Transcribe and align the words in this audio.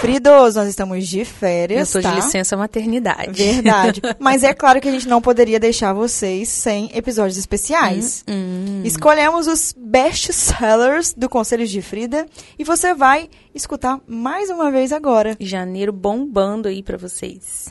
Fridos, 0.00 0.54
nós 0.54 0.66
estamos 0.66 1.06
de 1.06 1.26
férias, 1.26 1.94
Eu 1.94 2.00
tô 2.00 2.08
tá? 2.08 2.14
de 2.14 2.20
licença 2.24 2.56
maternidade. 2.56 3.32
Verdade. 3.32 4.00
Mas 4.18 4.42
é 4.42 4.54
claro 4.54 4.80
que 4.80 4.88
a 4.88 4.90
gente 4.90 5.06
não 5.06 5.20
poderia 5.20 5.60
deixar 5.60 5.92
vocês 5.92 6.48
sem 6.48 6.90
episódios 6.94 7.36
especiais. 7.36 8.24
Hum. 8.26 8.80
Escolhemos 8.82 9.46
os 9.46 9.74
best 9.76 10.32
sellers 10.32 11.12
do 11.12 11.28
Conselhos 11.28 11.68
de 11.68 11.82
Frida 11.82 12.26
e 12.58 12.64
você 12.64 12.94
vai 12.94 13.28
escutar 13.54 14.00
mais 14.06 14.48
uma 14.48 14.70
vez 14.70 14.90
agora. 14.90 15.36
Janeiro 15.38 15.92
bombando 15.92 16.66
aí 16.68 16.82
pra 16.82 16.96
vocês. 16.96 17.70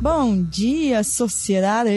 Bom 0.00 0.42
dia, 0.42 1.04
sociedade! 1.04 1.90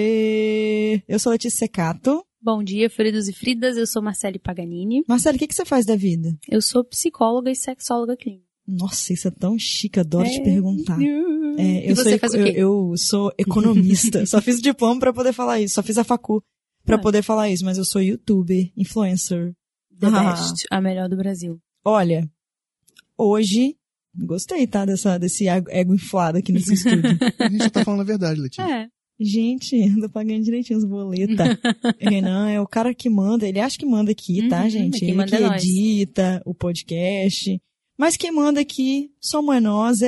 Eu 1.07 1.17
sou 1.17 1.31
Letícia 1.31 1.59
Secato. 1.59 2.25
Bom 2.43 2.61
dia, 2.61 2.89
Fridos 2.89 3.29
e 3.29 3.33
Fridas. 3.33 3.77
Eu 3.77 3.87
sou 3.87 4.01
Marcele 4.01 4.37
Paganini. 4.37 5.01
Marcelo, 5.07 5.37
o 5.37 5.39
que, 5.39 5.47
que 5.47 5.55
você 5.55 5.63
faz 5.63 5.85
da 5.85 5.95
vida? 5.95 6.37
Eu 6.49 6.61
sou 6.61 6.83
psicóloga 6.83 7.49
e 7.49 7.55
sexóloga 7.55 8.17
clínica. 8.17 8.43
Nossa, 8.67 9.13
isso 9.13 9.29
é 9.29 9.31
tão 9.31 9.57
chique, 9.57 9.97
adoro 9.99 10.27
te 10.29 10.41
É. 10.41 10.43
perguntar. 10.43 10.99
É, 11.01 11.85
E 11.85 11.89
eu, 11.89 11.95
você 11.95 12.09
sou, 12.11 12.19
faz 12.19 12.33
o 12.33 12.37
eu, 12.37 12.45
quê? 12.45 12.53
eu 12.57 12.93
sou 12.97 13.31
economista. 13.37 14.25
Só 14.27 14.41
fiz 14.41 14.59
o 14.59 14.61
diploma 14.61 14.99
pra 14.99 15.13
poder 15.13 15.31
falar 15.31 15.61
isso. 15.61 15.75
Só 15.75 15.83
fiz 15.83 15.97
a 15.97 16.03
facu 16.03 16.43
pra 16.85 16.97
Ah. 16.97 16.99
poder 16.99 17.21
falar 17.23 17.49
isso. 17.49 17.63
Mas 17.63 17.77
eu 17.77 17.85
sou 17.85 18.01
youtuber, 18.01 18.69
influencer. 18.75 19.53
The 19.99 20.07
Ah. 20.07 20.31
best, 20.33 20.65
a 20.69 20.81
melhor 20.81 21.07
do 21.07 21.15
Brasil. 21.15 21.59
Olha, 21.85 22.29
hoje... 23.17 23.77
Gostei, 24.15 24.67
tá? 24.67 24.85
Dessa, 24.85 25.17
desse 25.17 25.47
ego 25.47 25.67
ego 25.71 25.95
inflado 25.95 26.37
aqui 26.37 26.51
nesse 26.51 26.73
estúdio. 26.75 27.17
A 27.39 27.49
gente 27.49 27.63
já 27.63 27.69
tá 27.71 27.83
falando 27.83 28.01
a 28.01 28.03
verdade, 28.03 28.39
Letícia. 28.39 28.61
É. 28.61 28.87
Gente, 29.19 29.75
eu 29.75 30.01
tô 30.01 30.09
pagando 30.09 30.43
direitinho 30.43 30.79
os 30.79 30.85
boletos. 30.85 31.35
Renan 31.99 32.49
é 32.49 32.59
o 32.59 32.67
cara 32.67 32.93
que 32.93 33.09
manda, 33.09 33.47
ele 33.47 33.59
acha 33.59 33.77
que 33.77 33.85
manda 33.85 34.11
aqui, 34.11 34.47
tá, 34.47 34.63
Uhum, 34.63 34.69
gente? 34.69 35.05
Ele 35.05 35.23
que 35.25 35.35
é 35.35 35.39
nós. 35.39 35.63
edita 35.63 36.41
o 36.45 36.53
podcast. 36.53 37.61
Mas 37.97 38.17
quem 38.17 38.31
manda 38.31 38.59
aqui 38.59 39.11
somos 39.21 39.61
nós. 39.61 39.99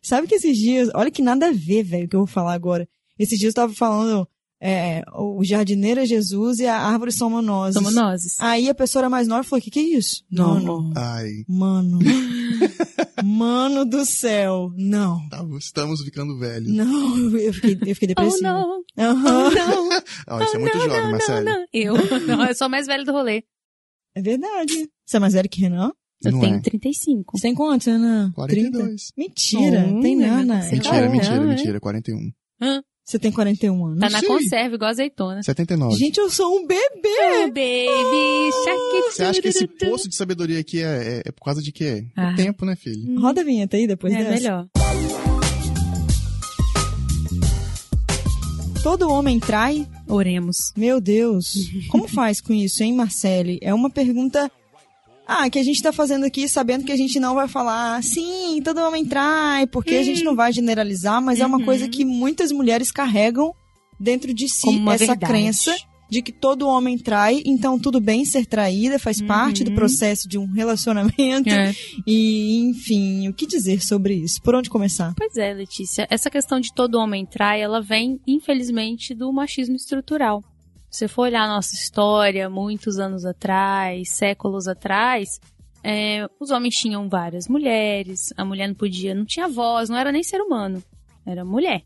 Sabe 0.00 0.26
que 0.28 0.34
esses 0.36 0.56
dias, 0.56 0.88
olha 0.94 1.10
que 1.10 1.22
nada 1.22 1.48
a 1.48 1.52
ver, 1.52 1.82
velho, 1.82 2.06
o 2.06 2.08
que 2.08 2.16
eu 2.16 2.20
vou 2.20 2.26
falar 2.26 2.54
agora. 2.54 2.88
Esses 3.18 3.38
dias 3.38 3.50
eu 3.50 3.54
tava 3.54 3.74
falando, 3.74 4.28
é, 4.60 5.02
o 5.14 5.42
jardineiro 5.44 6.00
é 6.00 6.06
Jesus 6.06 6.58
e 6.60 6.66
a 6.66 6.78
árvore 6.78 7.12
somos 7.12 7.44
nós. 7.44 7.74
Somos 7.74 7.94
nós. 7.94 8.22
Aí 8.40 8.68
a 8.68 8.74
pessoa 8.74 9.02
era 9.02 9.10
mais 9.10 9.28
nova 9.28 9.42
falou, 9.44 9.60
o 9.60 9.62
que 9.62 9.70
que 9.70 9.78
é 9.80 9.82
isso? 9.98 10.24
Mano, 10.30 10.92
Ai, 10.96 11.30
mano, 11.48 11.98
mano 13.24 13.84
do 13.84 14.04
céu, 14.04 14.70
não. 14.76 15.28
tá- 15.28 15.44
estamos 15.58 16.00
ficando 16.02 16.38
velhos. 16.38 16.70
Não, 16.72 17.36
eu 17.38 17.52
fiquei, 17.52 17.72
eu 17.90 17.94
fiquei 17.94 18.08
Oh, 18.08 18.14
depressiva. 18.22 18.42
não. 18.42 18.82
Aham. 18.98 19.48
Oh, 19.48 19.50
não. 19.50 19.88
Isso 20.44 20.56
é 20.56 20.58
muito 20.58 20.78
jovem, 20.78 21.02
não, 21.02 21.10
Marcelo. 21.10 21.44
não. 21.44 21.66
Eu. 21.72 21.94
Não, 22.26 22.46
eu 22.46 22.54
sou 22.54 22.66
a 22.66 22.68
mais 22.68 22.86
velha 22.86 23.04
do 23.04 23.12
rolê. 23.12 23.44
É 24.14 24.22
verdade. 24.22 24.88
Você 25.04 25.16
é 25.16 25.20
mais 25.20 25.34
velho 25.34 25.48
que 25.48 25.60
Renan? 25.60 25.92
Eu 26.24 26.32
Não 26.32 26.40
tenho 26.40 26.56
é. 26.56 26.60
35. 26.60 27.36
Você 27.36 27.42
tem 27.42 27.54
quantos, 27.54 27.86
Renan? 27.86 28.32
42. 28.32 29.12
Mentira, 29.16 29.80
Hum, 29.86 30.00
tem 30.00 30.16
nada. 30.16 30.54
Mentira, 30.70 31.08
mentira, 31.10 31.34
é. 31.36 31.40
mentira. 31.40 31.80
41. 31.80 32.32
Você 33.08 33.20
tem 33.20 33.30
41 33.30 33.86
anos. 33.86 34.00
Tá 34.00 34.10
na 34.10 34.18
Sim. 34.18 34.26
conserva, 34.26 34.74
igual 34.74 34.90
azeitona. 34.90 35.40
79. 35.40 35.96
Gente, 35.96 36.18
eu 36.18 36.28
sou 36.28 36.56
um 36.58 36.66
bebê. 36.66 36.82
Oh, 37.44 37.46
baby, 37.46 38.50
shark 38.64 39.12
Você 39.14 39.22
acha 39.22 39.40
que 39.40 39.46
esse 39.46 39.64
poço 39.68 40.08
de 40.08 40.16
sabedoria 40.16 40.58
aqui 40.58 40.82
é, 40.82 41.18
é, 41.18 41.22
é 41.26 41.30
por 41.30 41.44
causa 41.44 41.62
de 41.62 41.70
quê? 41.70 42.04
É 42.16 42.20
Ah. 42.20 42.34
tempo, 42.34 42.64
né, 42.66 42.74
filho? 42.74 43.20
Roda 43.20 43.42
a 43.42 43.44
vinheta 43.44 43.76
aí 43.76 43.86
depois 43.86 44.12
É 44.12 44.18
dessa. 44.18 44.30
melhor. 44.32 44.66
Todo 48.82 49.08
homem 49.08 49.38
trai? 49.38 49.86
Oremos. 50.08 50.72
Meu 50.76 51.00
Deus. 51.00 51.54
Como 51.90 52.08
faz 52.08 52.40
com 52.40 52.52
isso, 52.52 52.82
hein, 52.82 52.92
Marcele? 52.92 53.58
É 53.62 53.72
uma 53.72 53.88
pergunta... 53.88 54.50
Ah, 55.26 55.50
que 55.50 55.58
a 55.58 55.62
gente 55.62 55.82
tá 55.82 55.92
fazendo 55.92 56.24
aqui 56.24 56.48
sabendo 56.48 56.84
que 56.84 56.92
a 56.92 56.96
gente 56.96 57.18
não 57.18 57.34
vai 57.34 57.48
falar 57.48 58.00
sim, 58.02 58.60
todo 58.62 58.78
homem 58.80 59.04
trai, 59.04 59.66
porque 59.66 59.96
a 59.96 60.02
gente 60.02 60.22
não 60.22 60.36
vai 60.36 60.52
generalizar, 60.52 61.20
mas 61.20 61.40
é 61.40 61.46
uma 61.46 61.58
Uhum. 61.58 61.64
coisa 61.64 61.88
que 61.88 62.04
muitas 62.04 62.52
mulheres 62.52 62.92
carregam 62.92 63.52
dentro 63.98 64.32
de 64.32 64.48
si, 64.48 64.68
essa 64.88 65.06
verdade. 65.06 65.26
crença 65.26 65.74
de 66.08 66.22
que 66.22 66.30
todo 66.30 66.68
homem 66.68 66.96
trai, 66.96 67.42
então 67.44 67.76
tudo 67.80 68.00
bem 68.00 68.24
ser 68.24 68.46
traída, 68.46 68.96
faz 68.96 69.20
parte 69.20 69.64
do 69.64 69.70
Uhum. 69.70 69.74
processo 69.76 70.28
de 70.28 70.38
um 70.38 70.46
relacionamento. 70.46 71.48
É. 71.50 71.74
E, 72.06 72.60
enfim, 72.68 73.26
o 73.28 73.34
que 73.34 73.44
dizer 73.44 73.82
sobre 73.82 74.14
isso? 74.14 74.40
Por 74.40 74.54
onde 74.54 74.70
começar? 74.70 75.12
Pois 75.16 75.36
é, 75.36 75.52
Letícia. 75.52 76.06
Essa 76.08 76.30
questão 76.30 76.60
de 76.60 76.72
todo 76.72 76.94
homem 76.98 77.26
trai, 77.26 77.60
ela 77.60 77.82
vem, 77.82 78.20
infelizmente, 78.24 79.12
do 79.14 79.32
machismo 79.32 79.74
estrutural. 79.74 80.44
Você 80.96 81.08
for 81.08 81.22
olhar 81.24 81.42
a 81.44 81.48
nossa 81.48 81.74
história, 81.74 82.48
muitos 82.48 82.98
anos 82.98 83.26
atrás, 83.26 84.08
séculos 84.08 84.66
atrás, 84.66 85.38
é, 85.84 86.26
os 86.40 86.50
homens 86.50 86.74
tinham 86.74 87.06
várias 87.06 87.46
mulheres, 87.48 88.32
a 88.34 88.46
mulher 88.46 88.66
não 88.66 88.74
podia, 88.74 89.14
não 89.14 89.26
tinha 89.26 89.46
voz, 89.46 89.90
não 89.90 89.98
era 89.98 90.10
nem 90.10 90.22
ser 90.22 90.40
humano. 90.40 90.82
Era 91.26 91.44
mulher. 91.44 91.82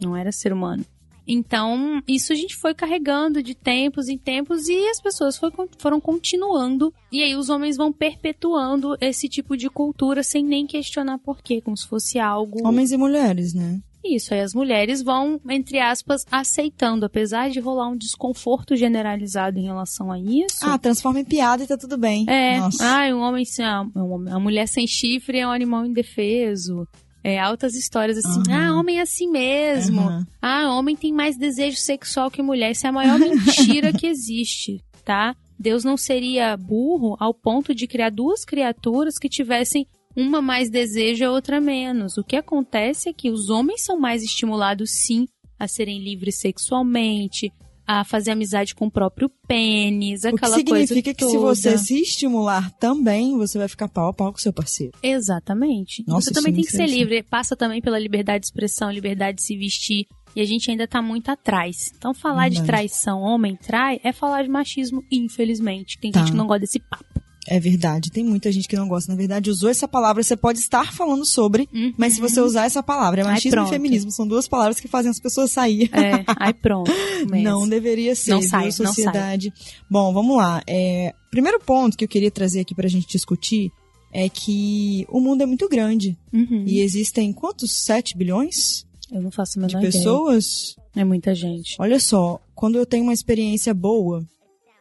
Não 0.00 0.16
era 0.16 0.32
ser 0.32 0.50
humano. 0.50 0.82
Então, 1.28 2.02
isso 2.08 2.32
a 2.32 2.34
gente 2.34 2.56
foi 2.56 2.74
carregando 2.74 3.42
de 3.42 3.54
tempos 3.54 4.08
em 4.08 4.16
tempos 4.16 4.66
e 4.66 4.88
as 4.88 4.98
pessoas 4.98 5.36
foi- 5.36 5.52
foram 5.76 6.00
continuando. 6.00 6.90
E 7.12 7.22
aí 7.22 7.36
os 7.36 7.50
homens 7.50 7.76
vão 7.76 7.92
perpetuando 7.92 8.96
esse 8.98 9.28
tipo 9.28 9.58
de 9.58 9.68
cultura 9.68 10.22
sem 10.22 10.42
nem 10.42 10.66
questionar 10.66 11.18
por 11.18 11.42
quê, 11.42 11.60
como 11.60 11.76
se 11.76 11.86
fosse 11.86 12.18
algo. 12.18 12.66
Homens 12.66 12.92
e 12.92 12.96
mulheres, 12.96 13.52
né? 13.52 13.78
Isso, 14.04 14.34
aí 14.34 14.40
as 14.40 14.52
mulheres 14.54 15.02
vão, 15.02 15.40
entre 15.48 15.78
aspas, 15.78 16.24
aceitando, 16.30 17.06
apesar 17.06 17.50
de 17.50 17.60
rolar 17.60 17.88
um 17.88 17.96
desconforto 17.96 18.74
generalizado 18.76 19.58
em 19.58 19.62
relação 19.64 20.10
a 20.10 20.18
isso. 20.18 20.58
Ah, 20.62 20.76
transforma 20.78 21.20
em 21.20 21.24
piada 21.24 21.62
e 21.62 21.66
tá 21.66 21.76
tudo 21.76 21.96
bem. 21.96 22.24
é, 22.28 22.58
Nossa. 22.58 22.84
ah, 22.84 23.14
um 23.14 23.20
homem 23.20 23.44
sem, 23.44 23.64
ah, 23.64 23.84
um 23.94 24.12
homem- 24.12 24.32
a 24.32 24.38
mulher 24.40 24.66
sem 24.66 24.86
chifre 24.86 25.38
é 25.38 25.46
um 25.46 25.52
animal 25.52 25.86
indefeso. 25.86 26.86
É, 27.24 27.38
altas 27.38 27.76
histórias 27.76 28.18
assim, 28.18 28.42
Aham. 28.50 28.70
ah, 28.74 28.80
homem 28.80 28.98
é 28.98 29.02
assim 29.02 29.30
mesmo. 29.30 30.00
Aham. 30.00 30.26
Ah, 30.42 30.74
homem 30.76 30.96
tem 30.96 31.12
mais 31.12 31.36
desejo 31.38 31.76
sexual 31.76 32.28
que 32.30 32.42
mulher. 32.42 32.72
Isso 32.72 32.84
é 32.84 32.90
a 32.90 32.92
maior 32.92 33.16
mentira 33.20 33.92
que 33.92 34.08
existe, 34.08 34.82
tá? 35.04 35.36
Deus 35.56 35.84
não 35.84 35.96
seria 35.96 36.56
burro 36.56 37.16
ao 37.20 37.32
ponto 37.32 37.72
de 37.72 37.86
criar 37.86 38.10
duas 38.10 38.44
criaturas 38.44 39.16
que 39.18 39.28
tivessem 39.28 39.86
uma 40.16 40.40
mais 40.42 40.70
desejo 40.70 41.22
e 41.22 41.26
a 41.26 41.30
outra 41.30 41.60
menos. 41.60 42.16
O 42.18 42.24
que 42.24 42.36
acontece 42.36 43.08
é 43.08 43.12
que 43.12 43.30
os 43.30 43.48
homens 43.50 43.84
são 43.84 43.98
mais 43.98 44.22
estimulados, 44.22 44.90
sim, 44.90 45.26
a 45.58 45.66
serem 45.68 46.02
livres 46.02 46.36
sexualmente, 46.40 47.52
a 47.86 48.04
fazer 48.04 48.30
amizade 48.30 48.74
com 48.74 48.86
o 48.86 48.90
próprio 48.90 49.30
pênis, 49.48 50.20
O 50.24 50.28
que 50.28 50.34
aquela 50.36 50.52
coisa 50.62 50.86
significa 50.86 51.12
que 51.14 51.24
se 51.24 51.32
toda. 51.32 51.46
você 51.54 51.76
se 51.78 52.00
estimular 52.00 52.70
também, 52.78 53.36
você 53.36 53.58
vai 53.58 53.68
ficar 53.68 53.88
pau 53.88 54.08
a 54.08 54.12
pau 54.12 54.32
com 54.32 54.38
seu 54.38 54.52
parceiro. 54.52 54.92
Exatamente. 55.02 56.04
Nossa, 56.06 56.28
você 56.28 56.32
também 56.34 56.52
é 56.52 56.56
tem 56.56 56.64
que 56.64 56.70
ser 56.72 56.86
livre, 56.86 57.22
passa 57.22 57.56
também 57.56 57.80
pela 57.82 57.98
liberdade 57.98 58.40
de 58.42 58.46
expressão, 58.46 58.90
liberdade 58.90 59.38
de 59.38 59.42
se 59.42 59.56
vestir. 59.56 60.06
E 60.34 60.40
a 60.40 60.46
gente 60.46 60.70
ainda 60.70 60.86
tá 60.88 61.02
muito 61.02 61.28
atrás. 61.28 61.92
Então, 61.94 62.14
falar 62.14 62.48
de 62.48 62.54
Verdade. 62.56 62.66
traição, 62.66 63.20
homem 63.20 63.54
trai, 63.54 64.00
é 64.02 64.12
falar 64.12 64.42
de 64.42 64.48
machismo, 64.48 65.04
infelizmente. 65.12 65.98
Tem 66.00 66.10
Tá. 66.10 66.20
gente 66.20 66.30
que 66.30 66.36
não 66.38 66.46
gosta 66.46 66.60
desse 66.60 66.80
papo. 66.80 67.04
É 67.48 67.58
verdade, 67.58 68.10
tem 68.10 68.22
muita 68.24 68.52
gente 68.52 68.68
que 68.68 68.76
não 68.76 68.86
gosta. 68.86 69.10
Na 69.10 69.18
verdade, 69.18 69.50
usou 69.50 69.68
essa 69.68 69.88
palavra, 69.88 70.22
você 70.22 70.36
pode 70.36 70.60
estar 70.60 70.92
falando 70.92 71.26
sobre, 71.26 71.68
Uhum. 71.74 71.92
mas 71.96 72.14
se 72.14 72.20
você 72.20 72.40
usar 72.40 72.66
essa 72.66 72.82
palavra, 72.84 73.20
é 73.22 73.24
Ai, 73.24 73.30
machismo 73.32 73.48
e 73.48 73.52
pronto. 73.56 73.68
feminismo, 73.70 74.10
são 74.12 74.26
duas 74.28 74.46
palavras 74.46 74.78
que 74.78 74.86
fazem 74.86 75.10
as 75.10 75.18
pessoas 75.18 75.50
sair. 75.50 75.90
É, 75.92 76.24
aí 76.38 76.54
pronto. 76.54 76.90
começa. 77.24 77.42
Não 77.42 77.68
deveria 77.68 78.14
ser, 78.14 78.30
Não 78.30 78.42
sai, 78.42 78.66
não 78.66 78.70
sai. 78.70 78.86
sociedade. 78.86 79.52
Bom, 79.90 80.12
vamos 80.12 80.36
lá. 80.36 80.62
É, 80.68 81.12
primeiro 81.32 81.58
ponto 81.58 81.96
que 81.96 82.04
eu 82.04 82.08
queria 82.08 82.30
trazer 82.30 82.60
aqui 82.60 82.74
pra 82.76 82.86
gente 82.88 83.08
discutir 83.08 83.70
é 84.12 84.28
que 84.28 85.04
o 85.08 85.18
mundo 85.20 85.42
é 85.42 85.46
muito 85.46 85.68
grande. 85.68 86.16
Uhum. 86.32 86.64
E 86.66 86.78
existem 86.80 87.32
quantos? 87.32 87.72
7 87.72 88.16
bilhões 88.16 88.86
Eu 89.10 89.20
não 89.20 89.30
faço 89.32 89.58
a 89.58 89.66
de 89.66 89.74
menor 89.74 89.78
ideia. 89.88 89.92
pessoas? 89.92 90.76
É 90.94 91.02
muita 91.02 91.34
gente. 91.34 91.74
Olha 91.80 91.98
só, 91.98 92.38
quando 92.54 92.76
eu 92.76 92.86
tenho 92.86 93.02
uma 93.02 93.12
experiência 93.12 93.74
boa, 93.74 94.22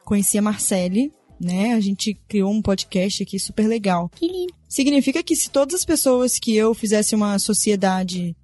conheci 0.06 0.38
a 0.38 0.42
Marcele, 0.42 1.12
né? 1.42 1.74
A 1.74 1.80
gente 1.80 2.14
criou 2.28 2.52
um 2.52 2.62
podcast 2.62 3.24
aqui 3.24 3.40
super 3.40 3.68
legal. 3.68 4.10
Que 4.16 4.28
lindo. 4.28 4.54
Significa 4.70 5.24
que 5.24 5.36
se 5.36 5.50
todas 5.50 5.74
as 5.76 5.84
pessoas 5.84 6.38
que 6.38 6.56
eu 6.56 6.74
fizesse 6.74 7.16
uma 7.16 7.40
sociedade 7.40 8.36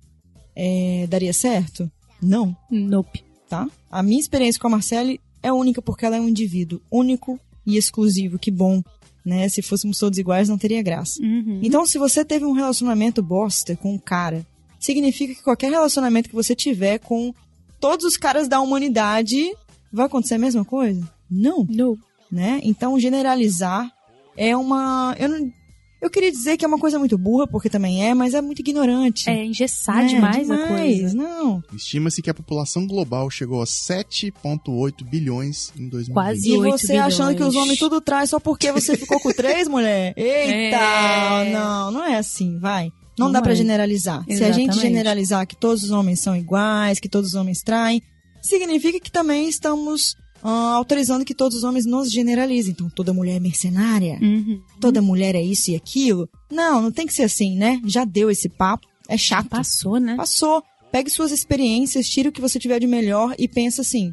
é, 0.56 1.06
daria 1.08 1.32
certo? 1.32 1.90
Não, 2.22 2.56
Nope. 2.72 3.24
tá? 3.48 3.68
A 3.92 4.02
minha 4.02 4.20
experiência 4.20 4.60
com 4.60 4.68
a 4.68 4.72
Marcele 4.72 5.22
é 5.44 5.54
única 5.54 5.82
porque 5.82 6.06
ela 6.06 6.18
é 6.18 6.22
um 6.22 6.28
indivíduo 6.28 6.82
único 6.92 7.40
e 7.66 7.78
exclusivo. 7.78 8.40
Que 8.40 8.50
bom, 8.50 8.82
né? 9.24 9.48
Se 9.48 9.62
fôssemos 9.62 10.00
todos 10.00 10.18
iguais, 10.18 10.50
não 10.50 10.58
teria 10.58 10.82
graça. 10.82 11.22
Uhum. 11.22 11.60
Então, 11.64 11.86
se 11.86 12.00
você 12.00 12.26
teve 12.26 12.46
um 12.46 12.54
relacionamento 12.54 13.22
bosta 13.22 13.76
com 13.76 13.94
um 13.94 14.00
cara, 14.00 14.46
significa 14.80 15.36
que 15.36 15.44
qualquer 15.44 15.70
relacionamento 15.70 16.30
que 16.30 16.36
você 16.36 16.56
tiver 16.56 16.98
com 16.98 17.32
todos 17.80 18.06
os 18.06 18.18
caras 18.18 18.48
da 18.48 18.60
humanidade 18.60 19.54
vai 19.94 20.08
acontecer 20.08 20.34
a 20.34 20.40
mesma 20.40 20.66
coisa? 20.66 21.08
Não, 21.30 21.66
No. 21.70 21.98
Né? 22.32 22.60
Então, 22.64 23.00
generalizar 23.00 23.90
é 24.36 24.56
uma. 24.56 25.16
Eu 25.20 25.30
não, 25.30 25.52
Eu 26.00 26.10
queria 26.12 26.32
dizer 26.32 26.58
que 26.58 26.64
é 26.64 26.68
uma 26.68 26.78
coisa 26.78 27.00
muito 27.00 27.18
burra, 27.18 27.48
porque 27.48 27.70
também 27.72 28.06
é, 28.06 28.14
mas 28.14 28.34
é 28.36 28.42
muito 28.42 28.60
ignorante. 28.60 29.28
É 29.30 29.44
engessar 29.46 30.04
É, 30.04 30.08
demais, 30.08 30.50
a 30.50 30.56
demais, 30.56 31.00
coisa. 31.02 31.18
Não. 31.18 31.64
Estima-se 31.74 32.22
que 32.22 32.30
a 32.30 32.34
população 32.36 32.86
global 32.86 33.30
chegou 33.32 33.62
a 33.64 33.66
7,8 33.66 35.04
bilhões 35.04 35.72
em 35.78 35.88
2020. 35.90 36.14
Quase. 36.14 36.50
E 36.50 36.58
8 36.58 36.78
você 36.78 36.98
achando 36.98 37.36
que 37.36 37.42
os 37.42 37.50
bilhões. 37.50 37.64
homens 37.64 37.80
tudo 37.80 38.00
traz 38.00 38.30
só 38.30 38.40
porque 38.40 38.72
você 38.72 38.96
ficou 38.96 39.20
com 39.20 39.32
três, 39.32 39.68
mulher? 39.70 40.14
Eita! 40.16 40.78
É. 40.78 41.52
Não, 41.52 41.92
não 41.92 42.04
é 42.06 42.18
assim, 42.18 42.60
vai. 42.60 42.92
Não, 43.18 43.26
Não 43.28 43.32
dá 43.32 43.42
pra 43.42 43.54
é. 43.54 43.56
generalizar. 43.56 44.24
Se 44.26 44.44
a 44.44 44.52
gente 44.52 44.66
Exatamente. 44.70 44.80
generalizar 44.80 45.48
que 45.48 45.56
todos 45.56 45.82
os 45.84 45.90
homens 45.90 46.20
são 46.20 46.36
iguais, 46.36 47.00
que 47.00 47.10
todos 47.10 47.30
os 47.32 47.36
homens 47.36 47.64
traem, 47.64 48.04
significa 48.44 49.00
que 49.00 49.12
também 49.12 49.50
estamos 49.50 50.16
ah, 50.44 50.74
autorizando 50.76 51.26
que 51.26 51.34
todos 51.36 51.58
os 51.58 51.64
homens 51.64 51.86
nos 51.86 52.12
generalizem. 52.12 52.72
Então, 52.72 52.90
toda 52.90 53.14
mulher 53.14 53.38
é 53.38 53.40
mercenária, 53.40 54.18
Uhum. 54.22 54.62
toda 54.80 55.02
mulher 55.02 55.36
é 55.36 55.42
isso 55.42 55.72
e 55.72 55.76
aquilo. 55.76 56.30
Não, 56.52 56.82
não 56.82 56.92
tem 56.92 57.06
que 57.08 57.14
ser 57.14 57.24
assim, 57.24 57.56
né? 57.58 57.82
Já 57.86 58.06
deu 58.06 58.30
esse 58.30 58.48
papo. 58.50 58.88
É 59.10 59.18
chato. 59.18 59.50
Passou, 59.50 60.00
né? 60.00 60.16
Passou. 60.16 60.62
Pegue 60.92 61.10
suas 61.10 61.32
experiências, 61.32 62.08
tire 62.10 62.30
o 62.30 62.32
que 62.32 62.42
você 62.42 62.58
tiver 62.60 62.80
de 62.80 62.88
melhor 62.88 63.36
e 63.38 63.48
pensa 63.48 63.82
assim: 63.82 64.12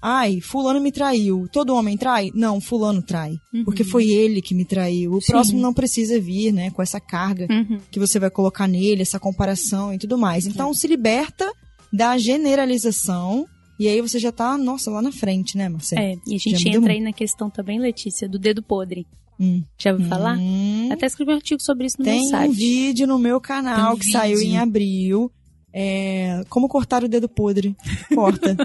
ai, 0.00 0.40
fulano 0.40 0.80
me 0.80 0.90
traiu. 0.92 1.46
Todo 1.52 1.74
homem 1.74 1.96
trai? 1.96 2.30
Não, 2.34 2.60
fulano 2.60 3.02
trai. 3.02 3.36
Uhum. 3.52 3.64
Porque 3.64 3.84
foi 3.84 4.08
ele 4.08 4.40
que 4.42 4.54
me 4.54 4.64
traiu. 4.64 5.12
O 5.12 5.20
Sim. 5.20 5.32
próximo 5.32 5.60
não 5.60 5.72
precisa 5.74 6.18
vir, 6.20 6.52
né, 6.52 6.70
com 6.70 6.82
essa 6.82 7.00
carga 7.00 7.46
Uhum. 7.50 7.78
que 7.90 7.98
você 7.98 8.18
vai 8.18 8.30
colocar 8.30 8.66
nele, 8.66 9.02
essa 9.02 9.18
comparação 9.20 9.92
e 9.92 9.98
tudo 9.98 10.16
mais. 10.18 10.46
Então 10.46 10.72
se 10.74 10.86
liberta 10.86 11.50
da 11.92 12.16
generalização 12.18 13.46
e 13.78 13.88
aí 13.88 14.00
você 14.00 14.18
já 14.18 14.32
tá, 14.32 14.56
nossa, 14.56 14.90
lá 14.90 15.02
na 15.02 15.12
frente, 15.12 15.56
né, 15.56 15.68
Marcelo? 15.68 16.02
É, 16.02 16.16
e 16.26 16.34
a 16.34 16.38
gente 16.38 16.68
entra 16.68 16.80
muito. 16.80 16.92
aí 16.92 17.00
na 17.00 17.12
questão 17.12 17.50
também, 17.50 17.78
Letícia, 17.78 18.28
do 18.28 18.38
dedo 18.38 18.62
podre. 18.62 19.06
Hum. 19.38 19.62
Já 19.78 19.92
ouviu 19.92 20.08
falar? 20.08 20.38
Hum. 20.38 20.88
Até 20.90 21.06
escrevi 21.06 21.30
um 21.32 21.34
artigo 21.36 21.60
sobre 21.60 21.86
isso 21.86 21.96
no 21.98 22.04
Tem 22.04 22.20
meu 22.20 22.30
site. 22.30 22.50
um 22.50 22.52
vídeo 22.52 23.06
no 23.06 23.18
meu 23.18 23.40
canal 23.40 23.92
Tem 23.92 23.96
um 23.96 23.98
que 23.98 24.10
saiu 24.10 24.38
vídeo. 24.38 24.52
em 24.52 24.58
abril. 24.58 25.32
É, 25.78 26.42
como 26.48 26.68
cortar 26.68 27.04
o 27.04 27.08
dedo 27.08 27.28
podre. 27.28 27.76
Corta. 28.14 28.56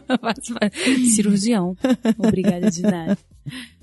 Cirurgião. 1.14 1.75
Obrigada 2.18 2.72
de 2.72 2.81
nada. 2.84 3.18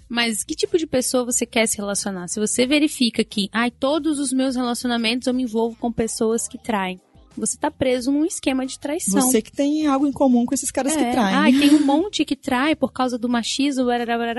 Mas 0.09 0.43
que 0.43 0.55
tipo 0.55 0.79
de 0.79 0.87
pessoa 0.87 1.27
você 1.27 1.45
quer 1.45 1.67
se 1.67 1.77
relacionar? 1.77 2.29
Se 2.29 2.41
você 2.41 2.67
verifica 2.67 3.23
que, 3.23 3.51
ai, 3.53 3.71
todos 3.71 4.19
os 4.19 4.33
meus 4.33 4.57
relacionamentos 4.57 5.27
eu 5.29 5.35
me 5.35 5.43
envolvo 5.43 5.77
com 5.77 5.93
pessoas 5.93 6.49
que 6.49 6.57
traem. 6.57 6.99
Você 7.39 7.57
tá 7.57 7.71
preso 7.71 8.11
num 8.13 8.25
esquema 8.25 8.67
de 8.67 8.79
traição. 8.79 9.21
Você 9.23 9.41
que 9.41 9.53
tem 9.53 9.87
algo 9.87 10.07
em 10.07 10.13
comum 10.13 10.45
com 10.45 10.55
esses 10.55 10.71
caras 10.71 10.95
que 10.97 11.03
É. 11.03 11.11
traem. 11.13 11.37
Ai, 11.37 11.53
tem 11.53 11.75
um 11.75 11.85
monte 11.87 12.25
que 12.25 12.37
trai 12.37 12.75
por 12.77 12.93
causa 12.93 13.17
do 13.19 13.29
machismo, 13.29 13.85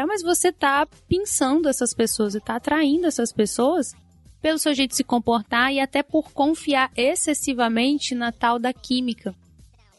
mas 0.07 0.21
você 0.21 0.51
tá 0.51 0.87
pensando 1.07 1.67
essas 1.69 1.93
pessoas 1.93 2.35
e 2.35 2.39
tá 2.39 2.55
atraindo 2.55 3.05
essas 3.07 3.31
pessoas 3.31 3.93
pelo 4.41 4.57
seu 4.57 4.73
jeito 4.73 4.91
de 4.91 4.97
se 4.97 5.03
comportar 5.03 5.73
e 5.73 5.79
até 5.79 6.01
por 6.01 6.31
confiar 6.31 6.91
excessivamente 6.95 8.15
na 8.15 8.31
tal 8.31 8.57
da 8.57 8.71
química. 8.73 9.35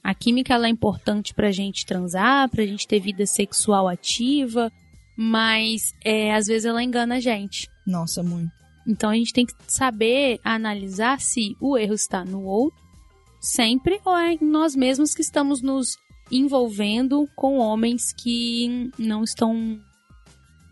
A 0.03 0.15
química 0.15 0.55
ela 0.55 0.67
é 0.67 0.71
importante 0.71 1.35
pra 1.35 1.51
gente 1.53 1.85
transar, 1.85 2.49
pra 2.49 2.65
gente 2.65 2.89
ter 2.89 3.01
vida 3.01 3.27
sexual 3.27 3.87
ativa, 3.87 4.73
mas 5.17 5.93
é, 6.03 6.35
às 6.35 6.47
vezes 6.47 6.65
ela 6.65 6.83
engana 6.83 7.17
a 7.17 7.21
gente. 7.21 7.69
Nossa, 7.87 8.23
muito. 8.23 8.51
Então 8.89 9.11
a 9.11 9.15
gente 9.15 9.33
tem 9.35 9.45
que 9.45 9.53
saber 9.69 10.41
analisar 10.43 11.21
se 11.21 11.55
o 11.61 11.77
erro 11.77 11.93
está 11.95 12.25
no 12.25 12.43
outro 12.45 12.81
sempre 13.41 14.01
ou 14.05 14.17
é 14.17 14.35
em 14.35 14.39
nós 14.43 14.75
mesmos 14.77 15.15
que 15.15 15.23
estamos 15.23 15.63
nos 15.63 15.97
envolvendo 16.31 17.29
com 17.35 17.59
homens 17.59 18.13
que 18.13 18.91
não 18.99 19.25
estão 19.25 19.79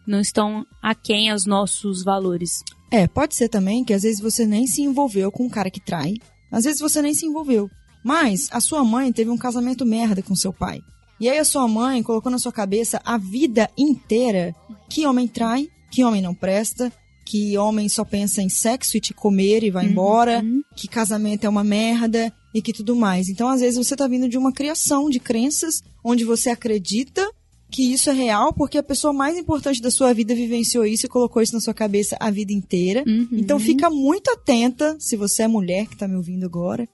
não 0.06 0.20
estão 0.20 0.67
aquém 0.82 1.29
aos 1.31 1.44
nossos 1.44 2.03
valores. 2.03 2.62
É, 2.91 3.06
pode 3.06 3.35
ser 3.35 3.49
também 3.50 3.85
que 3.85 3.93
às 3.93 4.03
vezes 4.03 4.20
você 4.20 4.47
nem 4.47 4.67
se 4.67 4.81
envolveu 4.81 5.31
com 5.31 5.44
um 5.44 5.50
cara 5.50 5.70
que 5.70 5.81
trai. 5.81 6.15
Às 6.50 6.65
vezes 6.65 6.81
você 6.81 7.03
nem 7.03 7.12
se 7.12 7.26
envolveu. 7.26 7.69
Mas 8.03 8.49
a 8.50 8.61
sua 8.61 8.82
mãe 8.85 9.12
teve 9.12 9.29
um 9.31 9.37
casamento 9.37 9.85
merda 9.85 10.23
com 10.23 10.35
seu 10.35 10.50
pai. 10.53 10.81
E 11.21 11.29
aí 11.29 11.37
a 11.38 11.44
sua 11.44 11.69
mãe 11.69 12.03
colocou 12.03 12.32
na 12.32 12.38
sua 12.38 12.53
cabeça 12.53 13.03
a 13.05 13.19
vida 13.19 13.69
inteira 13.76 14.55
que 14.88 15.05
homem 15.05 15.29
trai, 15.29 15.69
que 15.91 16.03
homem 16.03 16.23
não 16.23 16.35
presta, 16.35 16.91
que 17.26 17.59
homem 17.59 17.87
só 17.91 18.05
pensa 18.05 18.41
em 18.41 18.49
sexo 18.49 18.97
e 18.97 19.00
te 19.00 19.12
comer 19.12 19.62
e 19.62 19.71
vai 19.71 19.85
embora, 19.85 20.41
Uhum. 20.43 20.62
que 20.75 20.88
casamento 20.88 21.44
é 21.44 21.49
uma 21.49 21.64
merda 21.64 22.32
e 22.55 22.62
que 22.62 22.73
tudo 22.73 22.97
mais. 22.97 23.29
Então, 23.29 23.49
às 23.49 23.61
vezes, 23.61 23.77
você 23.77 23.95
tá 23.95 24.06
vindo 24.06 24.29
de 24.29 24.39
uma 24.39 24.53
criação 24.53 25.11
de 25.11 25.21
crenças 25.21 25.83
onde 26.05 26.25
você 26.25 26.50
acredita 26.50 27.29
que 27.71 27.93
isso 27.93 28.09
é 28.09 28.12
real 28.12 28.53
porque 28.53 28.79
a 28.79 28.83
pessoa 28.83 29.12
mais 29.12 29.37
importante 29.37 29.83
da 29.83 29.91
sua 29.91 30.12
vida 30.15 30.35
vivenciou 30.35 30.87
isso 30.87 31.06
e 31.06 31.09
colocou 31.09 31.43
isso 31.43 31.53
na 31.53 31.61
sua 31.61 31.75
cabeça 31.75 32.17
a 32.19 32.31
vida 32.31 32.53
inteira. 32.53 33.05
Uhum. 33.06 33.29
Então 33.33 33.59
fica 33.59 33.91
muito 33.91 34.31
atenta, 34.31 34.97
se 34.99 35.17
você 35.17 35.43
é 35.43 35.49
mulher 35.49 35.87
que 35.87 35.97
tá 35.97 36.09
me 36.09 36.17
ouvindo 36.17 36.47
agora, 36.47 36.89